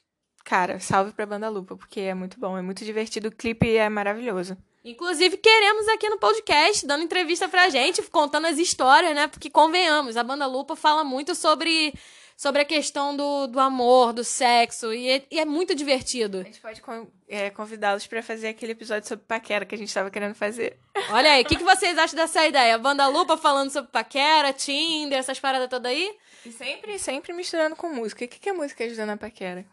cara, 0.45 0.81
salve 0.81 1.13
pra 1.13 1.27
banda 1.27 1.49
Lupa, 1.49 1.77
porque 1.77 2.01
é 2.01 2.15
muito 2.15 2.41
bom, 2.41 2.57
é 2.57 2.63
muito 2.63 2.85
divertido, 2.85 3.29
o 3.29 3.31
clipe 3.33 3.77
é 3.77 3.89
maravilhoso. 3.89 4.57
Inclusive, 4.83 5.37
queremos 5.37 5.87
aqui 5.89 6.09
no 6.09 6.19
podcast, 6.19 6.87
dando 6.87 7.05
entrevista 7.05 7.47
pra 7.49 7.69
gente, 7.69 8.03
contando 8.05 8.47
as 8.47 8.59
histórias, 8.59 9.15
né? 9.15 9.29
Porque, 9.29 9.51
convenhamos, 9.51 10.17
a 10.17 10.25
banda 10.25 10.47
Lupa 10.47 10.75
fala 10.75 11.05
muito 11.05 11.35
sobre 11.35 11.93
sobre 12.39 12.63
a 12.63 12.65
questão 12.65 13.17
do, 13.17 13.49
do 13.49 13.59
amor, 13.59 14.13
do 14.13 14.23
sexo, 14.23 14.95
e 14.95 15.11
é, 15.11 15.27
e 15.29 15.41
é 15.41 15.45
muito 15.45 15.75
divertido. 15.75 16.39
A 16.39 16.45
gente 16.45 16.61
pode 16.61 16.81
é, 17.27 17.51
convidá-los 17.51 18.07
para 18.07 18.23
fazer 18.23 18.47
aquele 18.47 18.71
episódio 18.71 19.09
sobre 19.09 19.25
paquera 19.25 19.67
que 19.67 19.75
a 19.75 19.79
gente 19.79 19.89
estava 19.89 20.09
querendo 20.09 20.37
fazer. 20.37 20.79
Olha 21.11 21.33
aí, 21.33 21.43
o 21.43 21.45
que, 21.45 21.57
que 21.57 21.65
vocês 21.65 21.99
acham 21.99 22.15
dessa 22.15 22.47
ideia? 22.47 22.79
Banda 22.79 23.09
Lupa 23.09 23.37
falando 23.37 23.71
sobre 23.71 23.91
paquera, 23.91 24.53
Tinder, 24.53 25.19
essas 25.19 25.41
paradas 25.41 25.69
todas 25.69 25.91
aí? 25.91 26.17
E 26.47 26.53
sempre, 26.53 26.97
sempre 27.01 27.33
misturando 27.33 27.75
com 27.75 27.89
música. 27.89 28.25
O 28.25 28.29
que, 28.29 28.39
que 28.39 28.49
é 28.49 28.53
música 28.53 28.85
ajudando 28.85 29.11
a 29.11 29.17
paquera? 29.17 29.67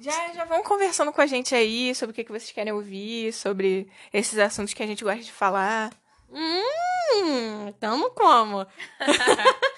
Já, 0.00 0.32
já 0.32 0.46
vão 0.46 0.62
conversando 0.62 1.12
com 1.12 1.20
a 1.20 1.26
gente 1.26 1.54
aí 1.54 1.94
sobre 1.94 2.12
o 2.12 2.14
que, 2.14 2.24
que 2.24 2.32
vocês 2.32 2.50
querem 2.50 2.72
ouvir, 2.72 3.30
sobre 3.34 3.90
esses 4.10 4.38
assuntos 4.38 4.72
que 4.72 4.82
a 4.82 4.86
gente 4.86 5.04
gosta 5.04 5.20
de 5.22 5.32
falar. 5.32 5.92
Hum, 6.30 7.72
tamo 7.78 8.08
como? 8.12 8.66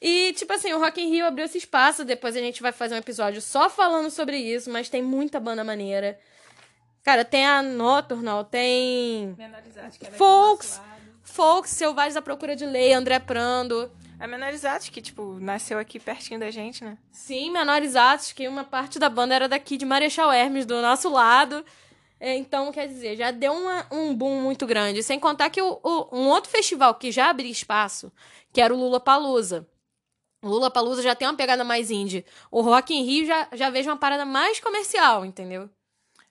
E, 0.00 0.32
tipo 0.32 0.52
assim, 0.52 0.72
o 0.72 0.78
Rock 0.78 1.00
in 1.00 1.10
Rio 1.10 1.26
abriu 1.26 1.44
esse 1.44 1.58
espaço. 1.58 2.04
Depois 2.04 2.34
a 2.36 2.40
gente 2.40 2.62
vai 2.62 2.72
fazer 2.72 2.94
um 2.94 2.98
episódio 2.98 3.42
só 3.42 3.68
falando 3.68 4.10
sobre 4.10 4.38
isso, 4.38 4.70
mas 4.70 4.88
tem 4.88 5.02
muita 5.02 5.38
banda 5.38 5.62
maneira. 5.62 6.18
Cara, 7.02 7.24
tem 7.24 7.46
a 7.46 7.62
Nocturnal, 7.62 8.44
tem. 8.44 9.36
Que 9.98 10.06
Folks. 10.12 10.80
Folks, 11.22 11.70
Selvagens 11.70 12.16
à 12.16 12.22
Procura 12.22 12.56
de 12.56 12.66
Lei, 12.66 12.92
André 12.92 13.18
Prando. 13.18 13.90
A 14.18 14.26
Menores 14.26 14.64
Atos, 14.64 14.90
que, 14.90 15.00
tipo, 15.00 15.38
nasceu 15.40 15.78
aqui 15.78 15.98
pertinho 15.98 16.38
da 16.38 16.50
gente, 16.50 16.84
né? 16.84 16.98
Sim, 17.10 17.50
Menores 17.50 17.96
Atos, 17.96 18.32
que 18.32 18.46
uma 18.46 18.64
parte 18.64 18.98
da 18.98 19.08
banda 19.08 19.34
era 19.34 19.48
daqui 19.48 19.78
de 19.78 19.86
Marechal 19.86 20.30
Hermes, 20.30 20.66
do 20.66 20.80
nosso 20.82 21.08
lado. 21.08 21.64
É, 22.18 22.36
então, 22.36 22.70
quer 22.70 22.86
dizer, 22.86 23.16
já 23.16 23.30
deu 23.30 23.52
uma, 23.52 23.86
um 23.90 24.14
boom 24.14 24.42
muito 24.42 24.66
grande. 24.66 25.02
Sem 25.02 25.18
contar 25.18 25.48
que 25.48 25.62
o, 25.62 25.80
o, 25.82 26.08
um 26.12 26.28
outro 26.28 26.50
festival 26.50 26.94
que 26.96 27.10
já 27.10 27.30
abria 27.30 27.50
espaço, 27.50 28.12
que 28.52 28.60
era 28.60 28.74
o 28.74 28.76
Lula 28.76 29.00
Palusa. 29.00 29.66
Lula 30.42 30.70
Palusa 30.70 31.02
já 31.02 31.14
tem 31.14 31.28
uma 31.28 31.36
pegada 31.36 31.62
mais 31.64 31.90
indie. 31.90 32.24
O 32.50 32.60
Rock 32.62 32.94
in 32.94 33.04
Rio 33.04 33.26
já, 33.26 33.48
já 33.52 33.70
vejo 33.70 33.90
uma 33.90 33.96
parada 33.96 34.24
mais 34.24 34.58
comercial, 34.60 35.24
entendeu? 35.24 35.68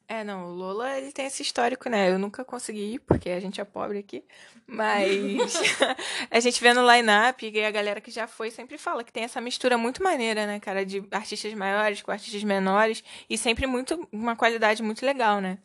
É, 0.08 0.24
não, 0.24 0.48
o 0.48 0.54
Lola, 0.56 0.98
ele 0.98 1.12
tem 1.12 1.28
esse 1.28 1.44
histórico, 1.44 1.88
né? 1.88 2.12
Eu 2.12 2.18
nunca 2.18 2.44
consegui 2.44 2.96
ir, 2.96 3.00
porque 3.00 3.30
a 3.30 3.40
gente 3.40 3.62
é 3.62 3.64
pobre 3.64 4.00
aqui. 4.00 4.24
Mas 4.66 5.54
a 6.32 6.40
gente 6.40 6.60
vê 6.60 6.74
no 6.74 6.82
line-up 6.92 7.48
e 7.48 7.64
a 7.64 7.70
galera 7.70 8.02
que 8.02 8.10
já 8.10 8.26
foi 8.26 8.50
sempre 8.50 8.80
fala 8.80 9.04
que 9.04 9.14
tem 9.14 9.24
essa 9.24 9.40
mistura 9.40 9.78
muito 9.78 10.02
maneira, 10.02 10.48
né, 10.48 10.60
cara? 10.60 10.84
De 10.84 11.08
artistas 11.12 11.54
maiores 11.54 12.02
com 12.02 12.12
artistas 12.12 12.44
menores. 12.44 13.04
E 13.30 13.38
sempre 13.38 13.68
muito 13.68 14.08
uma 14.12 14.36
qualidade 14.36 14.82
muito 14.82 15.06
legal, 15.06 15.40
né? 15.40 15.60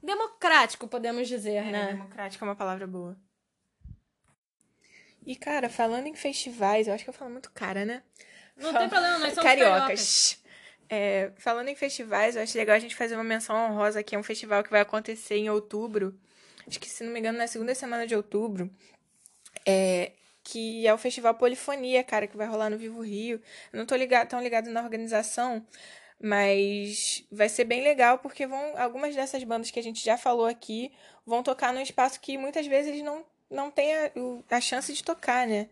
Democrático, 0.00 0.86
podemos 0.86 1.26
dizer, 1.26 1.56
é, 1.56 1.62
né? 1.64 1.86
Democrático 1.88 2.44
é 2.44 2.48
uma 2.48 2.54
palavra 2.54 2.86
boa. 2.86 3.16
E, 5.28 5.36
cara, 5.36 5.68
falando 5.68 6.06
em 6.06 6.14
festivais, 6.14 6.88
eu 6.88 6.94
acho 6.94 7.04
que 7.04 7.10
eu 7.10 7.14
falo 7.14 7.30
muito 7.30 7.50
cara, 7.52 7.84
né? 7.84 8.02
Não 8.56 8.72
Fal... 8.72 8.80
tem 8.80 8.88
problema, 8.88 9.18
nós 9.18 9.34
somos 9.34 9.44
cariocas. 9.44 9.76
cariocas. 9.76 10.42
É, 10.88 11.32
falando 11.36 11.68
em 11.68 11.74
festivais, 11.74 12.34
eu 12.34 12.42
acho 12.42 12.56
legal 12.56 12.74
a 12.74 12.78
gente 12.78 12.96
fazer 12.96 13.14
uma 13.14 13.22
menção 13.22 13.54
honrosa 13.54 14.02
que 14.02 14.14
é 14.14 14.18
um 14.18 14.22
festival 14.22 14.64
que 14.64 14.70
vai 14.70 14.80
acontecer 14.80 15.36
em 15.36 15.50
outubro. 15.50 16.18
Acho 16.66 16.80
que, 16.80 16.88
se 16.88 17.04
não 17.04 17.12
me 17.12 17.20
engano, 17.20 17.36
na 17.36 17.46
segunda 17.46 17.74
semana 17.74 18.06
de 18.06 18.16
outubro. 18.16 18.70
É, 19.66 20.12
que 20.42 20.86
é 20.86 20.94
o 20.94 20.98
Festival 20.98 21.34
Polifonia, 21.34 22.02
cara, 22.02 22.26
que 22.26 22.34
vai 22.34 22.46
rolar 22.46 22.70
no 22.70 22.78
Vivo 22.78 23.02
Rio. 23.02 23.38
Eu 23.70 23.78
não 23.78 23.84
tô 23.84 23.94
ligado, 23.96 24.28
tão 24.28 24.42
ligado 24.42 24.70
na 24.70 24.82
organização, 24.82 25.62
mas 26.18 27.22
vai 27.30 27.50
ser 27.50 27.64
bem 27.64 27.82
legal 27.82 28.18
porque 28.18 28.46
vão 28.46 28.78
algumas 28.78 29.14
dessas 29.14 29.44
bandas 29.44 29.70
que 29.70 29.78
a 29.78 29.82
gente 29.82 30.02
já 30.02 30.16
falou 30.16 30.46
aqui 30.46 30.90
vão 31.26 31.42
tocar 31.42 31.74
num 31.74 31.82
espaço 31.82 32.18
que 32.18 32.38
muitas 32.38 32.66
vezes 32.66 32.90
eles 32.90 33.04
não, 33.04 33.26
não 33.50 33.70
têm 33.70 33.94
a, 33.94 34.10
a 34.56 34.60
chance 34.60 34.92
de 34.92 35.02
tocar, 35.02 35.46
né? 35.46 35.68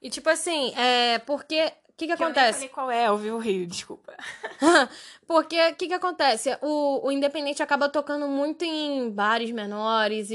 E 0.00 0.08
tipo 0.08 0.28
assim, 0.28 0.72
é 0.76 1.18
porque 1.20 1.72
que, 1.98 2.06
que, 2.06 2.16
que 2.16 2.22
acontece? 2.22 2.58
Eu 2.58 2.60
nem 2.60 2.68
qual 2.68 2.90
é, 2.92 3.10
ouvi 3.10 3.28
o 3.32 3.38
Rio, 3.38 3.66
desculpa. 3.66 4.14
Porque 5.26 5.60
o 5.70 5.74
que, 5.74 5.88
que 5.88 5.94
acontece? 5.94 6.56
O, 6.62 7.08
o 7.08 7.10
Independente 7.10 7.60
acaba 7.60 7.88
tocando 7.88 8.28
muito 8.28 8.64
em 8.64 9.10
bares 9.10 9.50
menores, 9.50 10.30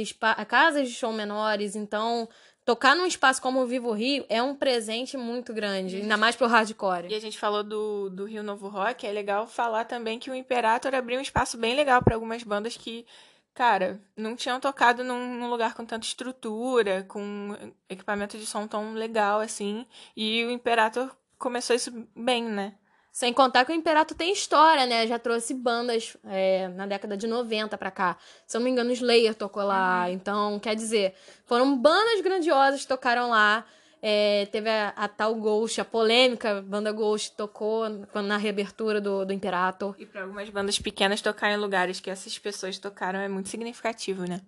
casas 0.46 0.90
de 0.90 0.94
show 0.94 1.14
menores, 1.14 1.78
então 1.78 2.28
tocar 2.66 2.98
num 2.98 3.06
espaço 3.06 3.42
como 3.42 3.62
o 3.62 3.66
Vivo 3.66 3.94
Rio 3.94 4.26
é 4.28 4.44
um 4.44 4.54
presente 4.54 5.16
muito 5.16 5.54
grande, 5.54 6.02
ainda 6.02 6.18
mais 6.18 6.36
pro 6.36 6.48
hardcore. 6.48 7.08
E 7.10 7.16
a 7.16 7.22
gente 7.22 7.40
falou 7.40 7.64
do, 7.64 8.10
do 8.10 8.26
Rio 8.26 8.44
Novo 8.44 8.68
Rock, 8.68 9.08
é 9.08 9.12
legal 9.14 9.48
falar 9.48 9.86
também 9.86 10.20
que 10.20 10.30
o 10.30 10.36
Imperator 10.36 10.94
abriu 10.94 11.18
um 11.18 11.22
espaço 11.22 11.58
bem 11.58 11.76
legal 11.76 12.04
para 12.04 12.16
algumas 12.16 12.44
bandas 12.44 12.76
que, 12.76 13.06
cara, 13.54 14.02
não 14.18 14.36
tinham 14.36 14.60
tocado 14.60 15.04
num, 15.04 15.36
num, 15.36 15.50
lugar 15.50 15.74
com 15.74 15.86
tanta 15.86 16.06
estrutura, 16.06 17.04
com 17.08 17.56
equipamento 17.90 18.38
de 18.38 18.46
som 18.46 18.68
tão 18.68 18.94
legal 18.94 19.40
assim, 19.40 19.86
e 20.16 20.44
o 20.46 20.52
Imperator 20.52 21.16
começou 21.38 21.76
isso 21.76 21.92
bem, 22.16 22.44
né? 22.44 22.76
Sem 23.12 23.32
contar 23.32 23.64
que 23.64 23.72
o 23.72 23.76
Imperato 23.76 24.16
tem 24.16 24.34
história, 24.34 24.88
né? 24.88 25.06
Já 25.06 25.20
trouxe 25.20 25.54
bandas 25.54 26.18
é, 26.26 26.68
na 26.70 26.88
década 26.88 27.16
de 27.16 27.28
90 27.28 27.78
pra 27.78 27.92
cá. 27.92 28.18
Se 28.48 28.58
eu 28.58 28.60
não 28.60 28.66
me 28.66 28.72
engano, 28.72 28.90
o 28.90 28.94
Slayer 28.94 29.36
tocou 29.36 29.64
lá. 29.64 30.06
Uhum. 30.06 30.14
Então, 30.14 30.60
quer 30.60 30.76
dizer, 30.76 31.14
foram 31.46 31.78
bandas 31.78 32.22
grandiosas 32.22 32.82
que 32.82 32.88
tocaram 32.88 33.30
lá. 33.30 33.64
É, 34.06 34.48
teve 34.48 34.70
a, 34.70 34.90
a, 34.90 35.08
tal 35.08 35.34
Ghost, 35.36 35.80
a 35.80 35.86
polêmica 35.86 36.62
banda 36.62 36.92
Ghost 36.92 37.38
tocou 37.38 37.88
na 37.88 38.36
reabertura 38.36 39.00
do, 39.00 39.24
do 39.24 39.32
Imperator. 39.32 39.96
E 39.98 40.06
para 40.06 40.24
algumas 40.24 40.50
bandas 40.50 40.78
pequenas 40.78 41.22
tocar 41.22 41.52
em 41.54 41.58
lugares 41.58 42.02
que 42.02 42.10
essas 42.10 42.38
pessoas 42.38 42.78
tocaram 42.78 43.20
é 43.20 43.30
muito 43.30 43.48
significativo, 43.48 44.26
né? 44.26 44.42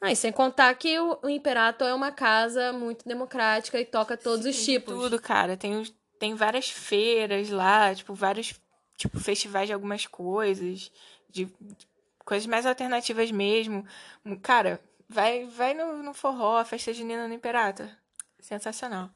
Ah, 0.00 0.12
e 0.12 0.16
sem 0.16 0.30
contar 0.30 0.72
que 0.76 0.98
o, 1.00 1.18
o 1.20 1.28
Imperator 1.28 1.88
é 1.88 1.94
uma 1.94 2.12
casa 2.12 2.72
muito 2.72 3.06
democrática 3.06 3.80
e 3.80 3.84
toca 3.84 4.16
todos 4.16 4.44
Sim, 4.44 4.50
os 4.50 4.64
tipos. 4.64 4.94
Tudo, 4.94 5.20
cara. 5.20 5.56
Tem 5.56 5.84
tem 6.22 6.36
várias 6.36 6.70
feiras 6.70 7.50
lá, 7.50 7.92
tipo, 7.92 8.14
vários 8.14 8.54
tipo, 8.96 9.18
festivais 9.18 9.66
de 9.66 9.72
algumas 9.72 10.06
coisas, 10.06 10.92
de, 11.28 11.46
de 11.60 11.76
coisas 12.24 12.46
mais 12.46 12.64
alternativas 12.64 13.32
mesmo. 13.32 13.84
Cara, 14.40 14.80
vai, 15.08 15.46
vai 15.46 15.74
no, 15.74 16.00
no 16.00 16.14
forró, 16.14 16.64
festa 16.64 16.94
de 16.94 17.02
Nina 17.02 17.26
no 17.26 17.34
Imperator. 17.34 17.88
Sensacional. 18.42 19.10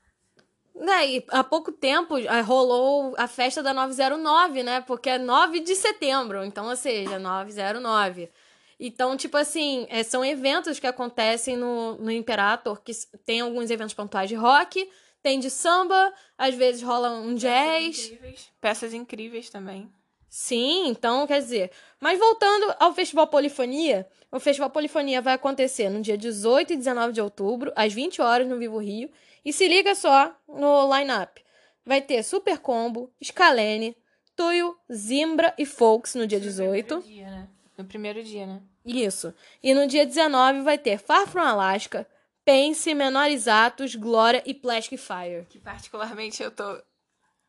Né, 0.75 1.07
e 1.09 1.27
há 1.31 1.43
pouco 1.43 1.73
tempo 1.73 2.19
eh, 2.19 2.41
rolou 2.43 3.15
a 3.17 3.27
festa 3.27 3.63
da 3.63 3.73
909, 3.73 4.63
né? 4.63 4.83
Porque 4.83 5.09
é 5.09 5.19
9 5.19 5.61
de 5.61 5.75
setembro, 5.75 6.45
então, 6.45 6.69
ou 6.69 6.77
seja, 6.77 7.19
909. 7.19 8.31
Então, 8.79 9.17
tipo 9.17 9.39
assim, 9.39 9.87
é, 9.89 10.03
são 10.03 10.23
eventos 10.23 10.79
que 10.79 10.87
acontecem 10.87 11.57
no, 11.57 11.97
no 11.97 12.11
Imperator, 12.11 12.81
que 12.83 12.93
tem 13.25 13.41
alguns 13.41 13.71
eventos 13.71 13.95
pontuais 13.95 14.29
de 14.29 14.35
rock, 14.35 14.87
tem 15.23 15.41
de 15.41 15.51
samba, 15.51 16.13
às 16.37 16.55
vezes 16.55 16.83
rola 16.83 17.11
um 17.11 17.35
jazz. 17.35 17.97
Peças 17.97 18.13
incríveis, 18.13 18.53
Peças 18.61 18.95
incríveis 18.95 19.51
também. 19.51 19.91
Sim, 20.29 20.89
então, 20.89 21.27
quer 21.27 21.41
dizer. 21.41 21.71
Mas 22.01 22.19
voltando 22.19 22.75
ao 22.79 22.93
Festival 22.93 23.27
Polifonia, 23.27 24.07
o 24.31 24.41
Festival 24.41 24.71
Polifonia 24.71 25.23
vai 25.23 25.35
acontecer 25.35 25.89
no 25.89 26.01
dia 26.01 26.17
18 26.17 26.73
e 26.73 26.77
19 26.77 27.13
de 27.13 27.21
outubro, 27.21 27.73
às 27.75 27.93
20 27.93 28.21
horas, 28.21 28.47
no 28.47 28.59
Vivo 28.59 28.79
Rio. 28.79 29.11
E 29.45 29.53
se 29.53 29.67
liga 29.69 29.95
só 29.95 30.35
no 30.49 30.95
line-up. 30.95 31.43
Vai 31.85 32.01
ter 32.01 32.23
Super 32.23 32.59
Combo, 32.59 33.13
Scalene, 33.23 33.97
Tuyo, 34.35 34.77
Zimbra 34.93 35.55
e 35.57 35.65
Folks 35.65 36.15
no 36.15 36.27
dia 36.27 36.41
18. 36.41 36.97
No 36.97 37.01
primeiro 37.01 37.17
dia, 37.17 37.31
né? 37.31 37.49
No 37.79 37.85
primeiro 37.85 38.23
dia, 38.23 38.47
né? 38.47 38.63
Isso. 38.85 39.33
E 39.63 39.73
no 39.73 39.87
dia 39.87 40.05
19 40.05 40.61
vai 40.63 40.77
ter 40.77 40.99
Far 40.99 41.27
From 41.27 41.43
Alaska, 41.43 42.07
Pense, 42.45 42.95
Menores 42.95 43.49
Atos, 43.49 43.95
Glória 43.95 44.43
e 44.47 44.55
Plastic 44.55 44.99
Fire. 44.99 45.47
Que 45.49 45.59
particularmente 45.59 46.43
eu 46.43 46.51
tô 46.51 46.81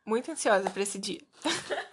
muito 0.07 0.31
ansiosa 0.31 0.69
para 0.69 0.81
esse 0.81 0.97
dia. 0.97 1.19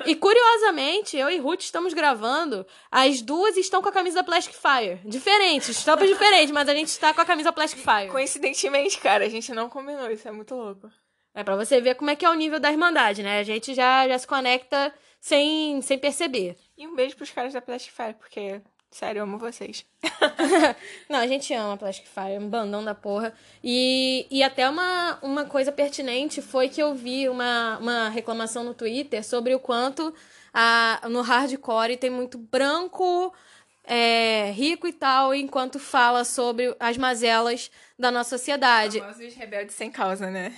e 0.06 0.14
curiosamente, 0.14 1.16
eu 1.16 1.28
e 1.28 1.38
Ruth 1.38 1.62
estamos 1.62 1.92
gravando, 1.92 2.64
as 2.90 3.20
duas 3.20 3.56
estão 3.56 3.82
com 3.82 3.88
a 3.88 3.92
camisa 3.92 4.16
da 4.16 4.24
Plastic 4.24 4.54
Fire. 4.54 5.00
Diferentes, 5.04 5.68
estampas 5.68 6.08
diferentes, 6.08 6.52
mas 6.52 6.68
a 6.68 6.74
gente 6.74 6.88
está 6.88 7.12
com 7.12 7.20
a 7.20 7.24
camisa 7.24 7.52
Plastic 7.52 7.80
Fire. 7.80 8.10
Coincidentemente, 8.10 8.98
cara, 8.98 9.26
a 9.26 9.28
gente 9.28 9.52
não 9.52 9.68
combinou, 9.68 10.08
isso 10.10 10.28
é 10.28 10.32
muito 10.32 10.54
louco. 10.54 10.88
É 11.34 11.42
para 11.42 11.56
você 11.56 11.80
ver 11.80 11.96
como 11.96 12.10
é 12.10 12.16
que 12.16 12.24
é 12.24 12.30
o 12.30 12.34
nível 12.34 12.60
da 12.60 12.70
Irmandade, 12.70 13.22
né? 13.24 13.40
A 13.40 13.42
gente 13.42 13.74
já, 13.74 14.06
já 14.06 14.16
se 14.16 14.26
conecta 14.26 14.94
sem, 15.20 15.82
sem 15.82 15.98
perceber. 15.98 16.56
E 16.78 16.86
um 16.86 16.94
beijo 16.94 17.16
pros 17.16 17.32
caras 17.32 17.52
da 17.52 17.60
Plastic 17.60 17.92
Fire, 17.92 18.14
porque 18.14 18.62
Sério, 18.94 19.18
eu 19.18 19.22
amo 19.24 19.38
vocês. 19.38 19.84
não, 21.10 21.18
a 21.18 21.26
gente 21.26 21.52
ama 21.52 21.76
Plastic 21.76 22.06
Fire, 22.06 22.38
um 22.38 22.48
bandão 22.48 22.84
da 22.84 22.94
porra. 22.94 23.34
E, 23.60 24.24
e 24.30 24.40
até 24.40 24.70
uma, 24.70 25.18
uma 25.20 25.44
coisa 25.46 25.72
pertinente 25.72 26.40
foi 26.40 26.68
que 26.68 26.80
eu 26.80 26.94
vi 26.94 27.28
uma, 27.28 27.76
uma 27.78 28.08
reclamação 28.08 28.62
no 28.62 28.72
Twitter 28.72 29.24
sobre 29.24 29.52
o 29.52 29.58
quanto 29.58 30.14
a, 30.52 31.00
no 31.10 31.22
hardcore 31.22 31.96
tem 31.96 32.08
muito 32.08 32.38
branco, 32.38 33.34
é, 33.82 34.52
rico 34.52 34.86
e 34.86 34.92
tal, 34.92 35.34
enquanto 35.34 35.80
fala 35.80 36.22
sobre 36.22 36.76
as 36.78 36.96
mazelas 36.96 37.72
da 37.98 38.12
nossa 38.12 38.38
sociedade. 38.38 39.00
Famosos 39.00 39.34
rebeldes 39.34 39.74
sem 39.74 39.90
causa, 39.90 40.30
né? 40.30 40.56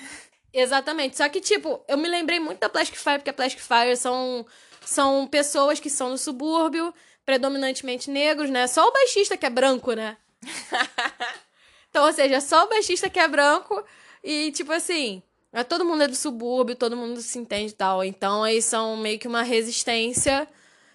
Exatamente. 0.53 1.16
Só 1.16 1.27
que, 1.31 1.40
tipo, 1.40 1.83
eu 1.88 1.96
me 1.96 2.07
lembrei 2.07 2.38
muito 2.38 2.61
da 2.61 2.68
Plastic 2.68 2.99
Fire, 2.99 3.16
porque 3.16 3.31
a 3.31 3.35
Plastic 3.35 3.62
Fire 3.62 3.96
são, 3.96 4.44
são 4.83 5.27
pessoas 5.27 5.81
que 5.81 5.88
são 5.88 6.11
no 6.11 6.18
subúrbio, 6.18 6.92
predominantemente 7.27 8.09
negros, 8.09 8.49
né? 8.49 8.69
Só 8.69 8.89
o 8.89 8.93
baixista 8.93 9.37
que 9.37 9.45
é 9.45 9.51
branco, 9.51 9.93
né? 9.93 10.17
então, 11.91 12.07
ou 12.07 12.12
seja, 12.12 12.41
só 12.41 12.65
o 12.65 12.69
baixista 12.69 13.11
que 13.11 13.19
é 13.19 13.27
branco 13.27 13.85
e, 14.23 14.53
tipo 14.53 14.73
assim, 14.73 15.23
é, 15.53 15.65
todo 15.65 15.85
mundo 15.85 16.05
é 16.05 16.09
do 16.09 16.15
subúrbio, 16.15 16.77
todo 16.77 16.97
mundo 16.97 17.21
se 17.21 17.39
entende 17.39 17.73
e 17.73 17.77
tal. 17.77 18.05
Então, 18.05 18.47
eles 18.47 18.65
são 18.65 18.97
meio 18.97 19.19
que 19.19 19.27
uma 19.27 19.43
resistência 19.43 20.49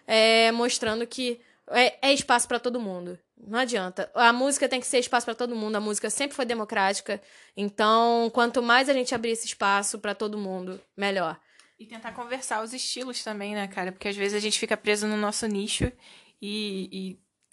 é, 0.07 0.51
mostrando 0.53 1.05
que 1.05 1.41
é, 1.69 2.09
é 2.09 2.13
espaço 2.13 2.47
para 2.47 2.59
todo 2.59 2.79
mundo. 2.79 3.19
Não 3.37 3.59
adianta. 3.59 4.09
A 4.13 4.31
música 4.31 4.69
tem 4.69 4.79
que 4.79 4.85
ser 4.85 4.99
espaço 4.99 5.25
para 5.25 5.35
todo 5.35 5.55
mundo. 5.55 5.75
A 5.75 5.79
música 5.79 6.09
sempre 6.09 6.35
foi 6.35 6.45
democrática. 6.45 7.21
Então, 7.57 8.29
quanto 8.33 8.61
mais 8.61 8.87
a 8.87 8.93
gente 8.93 9.15
abrir 9.15 9.31
esse 9.31 9.47
espaço 9.47 9.99
para 9.99 10.13
todo 10.13 10.37
mundo, 10.37 10.79
melhor. 10.95 11.39
E 11.79 11.85
tentar 11.87 12.11
conversar 12.11 12.63
os 12.63 12.73
estilos 12.73 13.23
também, 13.23 13.55
né, 13.55 13.67
cara? 13.67 13.91
Porque 13.91 14.07
às 14.07 14.15
vezes 14.15 14.35
a 14.35 14.39
gente 14.39 14.59
fica 14.59 14.77
preso 14.77 15.07
no 15.07 15.17
nosso 15.17 15.47
nicho 15.47 15.91
e, 16.41 16.89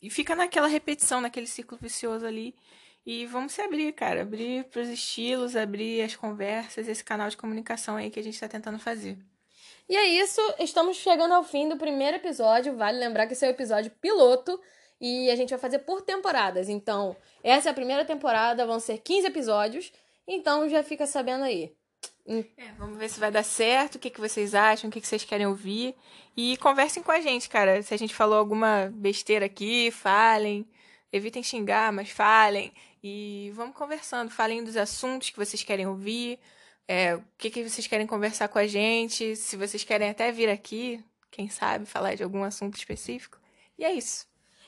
e, 0.00 0.06
e 0.06 0.10
fica 0.10 0.34
naquela 0.34 0.66
repetição, 0.66 1.20
naquele 1.20 1.46
ciclo 1.46 1.78
vicioso 1.80 2.26
ali. 2.26 2.54
E 3.04 3.26
vamos 3.26 3.52
se 3.52 3.62
abrir, 3.62 3.92
cara. 3.92 4.22
Abrir 4.22 4.64
para 4.64 4.82
os 4.82 4.88
estilos, 4.88 5.56
abrir 5.56 6.02
as 6.02 6.14
conversas, 6.14 6.88
esse 6.88 7.02
canal 7.02 7.28
de 7.28 7.36
comunicação 7.36 7.96
aí 7.96 8.10
que 8.10 8.20
a 8.20 8.22
gente 8.22 8.34
está 8.34 8.48
tentando 8.48 8.78
fazer. 8.78 9.18
E 9.88 9.96
é 9.96 10.06
isso, 10.06 10.40
estamos 10.58 10.98
chegando 10.98 11.32
ao 11.32 11.42
fim 11.42 11.68
do 11.68 11.78
primeiro 11.78 12.18
episódio. 12.18 12.76
Vale 12.76 12.98
lembrar 12.98 13.26
que 13.26 13.32
esse 13.32 13.44
é 13.46 13.48
o 13.48 13.52
episódio 13.52 13.90
piloto 14.00 14.60
e 15.00 15.30
a 15.30 15.36
gente 15.36 15.50
vai 15.50 15.58
fazer 15.58 15.78
por 15.80 16.02
temporadas. 16.02 16.68
Então, 16.68 17.16
essa 17.42 17.70
é 17.70 17.72
a 17.72 17.74
primeira 17.74 18.04
temporada, 18.04 18.66
vão 18.66 18.78
ser 18.78 18.98
15 18.98 19.26
episódios. 19.26 19.92
Então 20.26 20.68
já 20.68 20.82
fica 20.82 21.06
sabendo 21.06 21.44
aí. 21.44 21.74
É, 22.28 22.72
vamos 22.78 22.98
ver 22.98 23.08
se 23.08 23.18
vai 23.18 23.30
dar 23.30 23.42
certo, 23.42 23.94
o 23.94 23.98
que, 23.98 24.10
que 24.10 24.20
vocês 24.20 24.54
acham, 24.54 24.90
o 24.90 24.92
que, 24.92 25.00
que 25.00 25.08
vocês 25.08 25.24
querem 25.24 25.46
ouvir. 25.46 25.94
E 26.36 26.58
conversem 26.58 27.02
com 27.02 27.10
a 27.10 27.20
gente, 27.20 27.48
cara. 27.48 27.82
Se 27.82 27.94
a 27.94 27.96
gente 27.96 28.14
falou 28.14 28.38
alguma 28.38 28.92
besteira 28.92 29.46
aqui, 29.46 29.90
falem. 29.90 30.68
Evitem 31.10 31.42
xingar, 31.42 31.90
mas 31.90 32.10
falem. 32.10 32.72
E 33.02 33.50
vamos 33.54 33.74
conversando. 33.74 34.30
Falem 34.30 34.62
dos 34.62 34.76
assuntos 34.76 35.30
que 35.30 35.38
vocês 35.38 35.62
querem 35.62 35.86
ouvir. 35.86 36.38
É, 36.86 37.16
o 37.16 37.24
que, 37.38 37.50
que 37.50 37.66
vocês 37.66 37.86
querem 37.86 38.06
conversar 38.06 38.48
com 38.48 38.58
a 38.58 38.66
gente. 38.66 39.34
Se 39.34 39.56
vocês 39.56 39.82
querem 39.82 40.10
até 40.10 40.30
vir 40.30 40.50
aqui, 40.50 41.02
quem 41.30 41.48
sabe, 41.48 41.86
falar 41.86 42.14
de 42.14 42.22
algum 42.22 42.44
assunto 42.44 42.76
específico. 42.76 43.38
E 43.78 43.84
é 43.84 43.92
isso. 43.92 44.26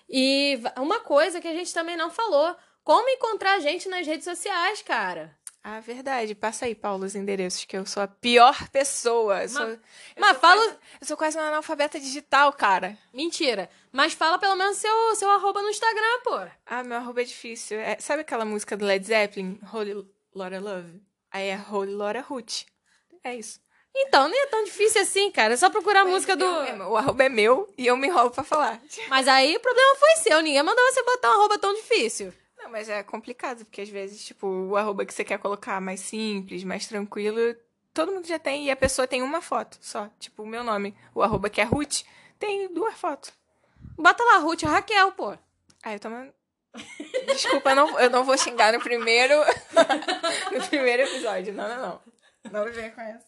E 0.09 0.59
uma 0.79 1.01
coisa 1.01 1.41
que 1.41 1.49
a 1.49 1.55
gente 1.55 1.75
também 1.75 1.97
não 1.97 2.11
falou: 2.11 2.57
como 2.83 3.09
encontrar 3.11 3.55
a 3.57 3.61
gente 3.61 3.89
nas 3.89 4.07
redes 4.07 4.25
sociais, 4.25 4.81
cara? 4.83 5.39
Ah, 5.63 5.79
verdade. 5.81 6.35
Passa 6.35 6.65
aí, 6.65 6.75
Paulo, 6.75 7.05
os 7.05 7.15
endereços, 7.15 7.65
que 7.67 7.77
eu 7.77 7.85
sou 7.85 8.03
a 8.03 8.09
pior 8.09 8.69
pessoa. 8.71 9.43
Eu 9.43 9.49
sou, 9.49 9.79
mas 10.19 10.39
fala. 10.39 10.63
Quase, 10.63 10.79
eu 11.03 11.07
sou 11.07 11.17
quase 11.19 11.39
uma 11.39 11.49
analfabeta 11.49 12.01
digital, 12.01 12.51
cara. 12.53 12.97
Mentira. 13.13 13.69
Mas 13.93 14.15
fala 14.15 14.39
pelo 14.39 14.57
menos 14.57 14.79
seu, 14.79 15.15
seu 15.17 15.31
arroba 15.31 15.61
no 15.61 15.69
Instagram, 15.69 16.21
pô. 16.25 16.39
Ah, 16.65 16.83
meu 16.83 16.97
arroba 16.97 17.21
é 17.21 17.25
difícil. 17.25 17.79
É, 17.79 17.99
sabe 18.01 18.23
aquela 18.23 18.45
música 18.45 18.75
do 18.77 18.87
Led 18.87 19.07
Zeppelin? 19.07 19.61
Holy 19.73 20.07
Laura 20.35 20.59
Love? 20.61 21.03
Aí 21.31 21.49
é 21.49 21.61
Holy 21.71 21.93
Laura 21.93 22.23
Ruth. 22.23 22.63
É 23.23 23.35
isso. 23.37 23.61
Então, 23.95 24.29
nem 24.29 24.41
é 24.43 24.47
tão 24.47 24.65
difícil 24.65 25.03
assim, 25.03 25.31
cara. 25.31 25.55
É 25.55 25.57
só 25.57 25.69
procurar 25.69 26.03
a 26.03 26.05
Mas 26.05 26.13
música 26.15 26.37
do. 26.37 26.45
o 26.45 26.97
arroba 26.97 27.25
é 27.25 27.29
meu 27.29 27.73
e 27.77 27.87
eu 27.87 27.97
me 27.97 28.07
enrolo 28.07 28.31
pra 28.31 28.45
falar. 28.45 28.81
Mas 29.09 29.29
aí 29.29 29.57
o 29.57 29.61
problema 29.61 29.97
foi 29.97 30.23
seu. 30.23 30.41
Ninguém 30.41 30.63
mandou 30.63 30.83
você 30.93 31.03
botar 31.03 31.29
um 31.31 31.35
arroba 31.35 31.59
tão 31.59 31.75
difícil. 31.75 32.33
Não, 32.63 32.71
mas 32.71 32.89
é 32.91 33.03
complicado, 33.03 33.65
porque 33.65 33.81
às 33.81 33.89
vezes, 33.89 34.23
tipo, 34.23 34.47
o 34.47 34.77
arroba 34.77 35.07
que 35.07 35.15
você 35.15 35.25
quer 35.25 35.39
colocar 35.39 35.81
mais 35.81 36.01
simples, 36.01 36.63
mais 36.63 36.87
tranquilo, 36.87 37.57
todo 37.95 38.13
mundo 38.13 38.27
já 38.27 38.39
tem, 38.39 38.67
e 38.67 38.71
a 38.71 38.77
pessoa 38.77 39.09
tem 39.09 39.23
uma 39.23 39.41
foto 39.41 39.79
só. 39.81 40.11
Tipo, 40.19 40.43
o 40.43 40.47
meu 40.47 40.63
nome, 40.63 40.95
o 41.15 41.23
arroba 41.23 41.49
que 41.49 41.61
é 41.61 41.65
Ruth, 41.65 42.03
tem 42.39 42.73
duas 42.73 42.95
fotos. 42.95 43.33
Bota 43.97 44.23
lá, 44.23 44.39
Ruth 44.39 44.63
Raquel, 44.63 45.13
pô. 45.13 45.37
Ah, 45.83 45.95
eu 45.95 46.01
tomo... 46.01 46.33
Desculpa, 47.27 47.71
eu 47.71 47.77
não, 47.77 48.01
eu 48.01 48.11
não 48.11 48.25
vou 48.25 48.37
xingar 48.37 48.73
no 48.73 48.81
primeiro... 48.81 49.35
no 50.53 50.69
primeiro 50.69 51.03
episódio. 51.03 51.55
Não, 51.55 51.67
não, 51.67 51.81
não. 51.81 52.01
Não 52.51 52.65
me 52.65 52.71
venha 52.71 52.91
com 52.91 53.01
essa. 53.01 53.25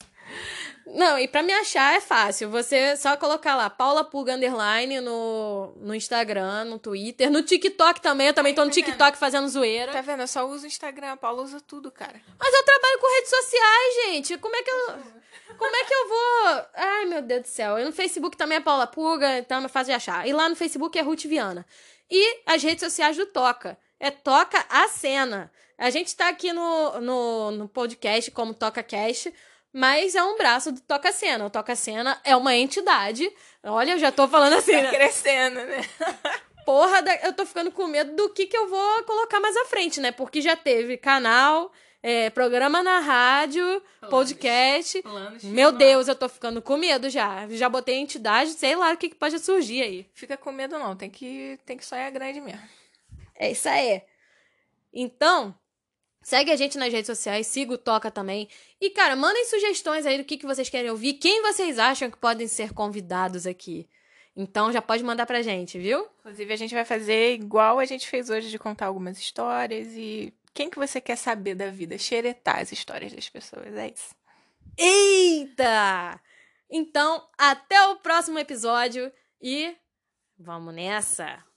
Não, 0.87 1.19
e 1.19 1.29
pra 1.29 1.43
me 1.43 1.53
achar 1.53 1.95
é 1.95 2.01
fácil. 2.01 2.49
Você 2.51 2.97
só 2.97 3.17
colocar 3.17 3.55
lá, 3.55 3.69
Paula 3.69 4.05
Pulga 4.05 4.35
Underline 4.35 5.01
no, 5.01 5.73
no 5.77 5.95
Instagram, 5.95 6.65
no 6.65 6.79
Twitter, 6.79 7.31
no 7.31 7.43
TikTok 7.43 8.01
também. 8.01 8.29
Eu 8.29 8.35
também 8.35 8.55
tô 8.55 8.63
no 8.65 8.69
Tá? 8.71 8.75
TikTok 8.75 9.19
fazendo 9.19 9.49
zoeira. 9.49 9.93
Tá 9.93 10.01
vendo? 10.01 10.21
Eu 10.21 10.27
só 10.29 10.47
uso 10.47 10.65
o 10.65 10.67
Instagram, 10.67 11.13
a 11.13 11.17
Paula 11.17 11.43
usa 11.43 11.61
tudo, 11.61 11.91
cara. 11.91 12.21
Mas 12.39 12.55
eu 12.55 12.65
trabalho 12.65 12.99
com 13.01 13.15
redes 13.17 13.31
sociais, 13.31 13.95
gente. 14.07 14.39
Como 14.39 14.57
é 14.57 14.63
que 14.63 14.71
eu. 14.71 14.87
Como 15.59 15.77
é 15.77 15.85
que 15.85 15.95
eu 15.95 16.09
vou. 16.09 16.67
Ai, 16.75 17.05
meu 17.07 17.23
Deus 17.23 17.43
do 17.43 17.49
céu. 17.49 17.79
E 17.79 17.85
no 17.85 17.93
Facebook 17.93 18.37
também 18.37 18.57
é 18.57 18.61
Paula 18.61 18.87
Pulga, 18.87 19.39
então 19.39 19.63
é 19.65 19.69
fácil 19.69 19.93
de 19.93 19.97
achar. 19.97 20.27
E 20.27 20.33
lá 20.33 20.49
no 20.49 20.57
Facebook 20.57 20.99
é 20.99 21.03
Ruth 21.03 21.25
Viana. 21.25 21.67
E 22.11 22.41
as 22.47 22.63
redes 22.63 22.83
sociais 22.83 23.17
do 23.17 23.27
Toca. 23.27 23.79
É 24.01 24.11
Toca 24.11 24.65
a 24.69 24.89
Cena. 24.89 25.53
A 25.79 25.91
gente 25.91 26.15
tá 26.15 26.29
aqui 26.29 26.53
no, 26.53 27.01
no, 27.01 27.51
no 27.53 27.69
podcast 27.69 28.31
como 28.31 28.55
Toca 28.55 28.83
Cast, 28.83 29.33
mas 29.73 30.15
é 30.15 30.23
um 30.23 30.37
braço 30.37 30.71
do 30.73 30.81
Toca 30.81 31.11
Cena. 31.13 31.47
O 31.47 31.51
Toca 31.51 31.75
Cena 31.75 32.21
é 32.25 32.37
uma 32.37 32.55
entidade. 32.55 33.31
Olha, 33.65 33.93
eu 33.93 33.99
já 33.99 34.13
tô 34.13 34.29
falando 34.29 34.55
assim, 34.55 34.73
Tá 34.73 34.83
né? 34.83 34.91
crescendo, 34.91 35.57
né? 35.65 35.81
Porra, 36.65 37.03
da- 37.03 37.17
eu 37.17 37.33
tô 37.33 37.45
ficando 37.45 37.73
com 37.73 37.87
medo 37.89 38.15
do 38.15 38.31
que, 38.31 38.47
que 38.47 38.57
eu 38.57 38.69
vou 38.69 39.03
colocar 39.05 39.41
mais 39.41 39.57
à 39.57 39.65
frente, 39.65 40.01
né? 40.01 40.13
Porque 40.13 40.41
já 40.41 40.55
teve 40.55 40.97
canal, 40.97 41.73
é, 42.01 42.31
programa 42.31 42.83
na 42.85 43.01
rádio, 43.01 43.83
podcast. 44.09 45.03
Meu 45.43 45.73
Deus, 45.73 46.07
eu 46.07 46.15
tô 46.15 46.29
ficando 46.29 46.63
com 46.63 46.77
medo 46.77 47.11
já. 47.11 47.49
Já 47.49 47.69
botei 47.69 47.97
entidade, 47.97 48.51
sei 48.53 48.77
lá 48.77 48.93
o 48.93 48.97
que, 48.97 49.09
que 49.09 49.17
pode 49.17 49.39
surgir 49.41 49.83
aí. 49.83 50.07
Fica 50.15 50.37
com 50.37 50.53
medo 50.53 50.79
não, 50.79 50.95
tem 50.95 51.11
que, 51.11 51.59
tem 51.67 51.77
que 51.77 51.85
sonhar 51.85 52.11
grande 52.13 52.41
mesmo. 52.41 52.63
É 53.35 53.51
isso 53.51 53.69
aí. 53.69 54.03
Então, 54.95 55.55
segue 56.23 56.51
a 56.51 56.57
gente 56.57 56.79
nas 56.79 56.93
redes 56.93 57.07
sociais, 57.07 57.47
siga 57.47 57.75
o 57.75 57.79
Toca 57.79 58.11
também. 58.11 58.49
E, 58.81 58.91
cara, 58.91 59.17
mandem 59.17 59.45
sugestões 59.47 60.07
aí 60.07 60.19
do 60.19 60.25
que, 60.25 60.37
que 60.37 60.47
vocês 60.47 60.69
querem 60.69 60.91
ouvir, 60.91 61.15
quem 61.15 61.43
vocês 61.43 61.79
acham 61.79 62.11
que 62.11 62.17
podem 62.17 62.47
ser 62.49 62.73
convidados 62.73 63.47
aqui. 63.47 63.89
Então 64.35 64.73
já 64.73 64.81
pode 64.81 65.05
mandar 65.05 65.27
pra 65.27 65.43
gente, 65.43 65.79
viu? 65.79 66.09
Inclusive, 66.21 66.53
a 66.53 66.57
gente 66.57 66.75
vai 66.75 66.85
fazer 66.85 67.35
igual 67.35 67.79
a 67.79 67.85
gente 67.85 68.09
fez 68.09 68.31
hoje 68.31 68.49
de 68.49 68.59
contar 68.59 68.87
algumas 68.87 69.19
histórias 69.19 69.89
e 69.95 70.33
quem 70.55 70.71
que 70.71 70.79
você 70.79 71.01
quer 71.01 71.17
saber 71.17 71.55
da 71.55 71.71
vida? 71.71 71.99
Xeretar 71.99 72.61
as 72.61 72.73
histórias 72.73 73.13
das 73.13 73.29
pessoas, 73.29 73.75
é 73.75 73.89
isso. 73.89 74.15
Eita! 74.77 76.21
Então, 76.71 77.29
até 77.37 77.89
o 77.89 77.97
próximo 77.97 78.39
episódio 78.39 79.13
e 79.41 79.77
vamos 80.39 80.75
nessa! 80.75 81.52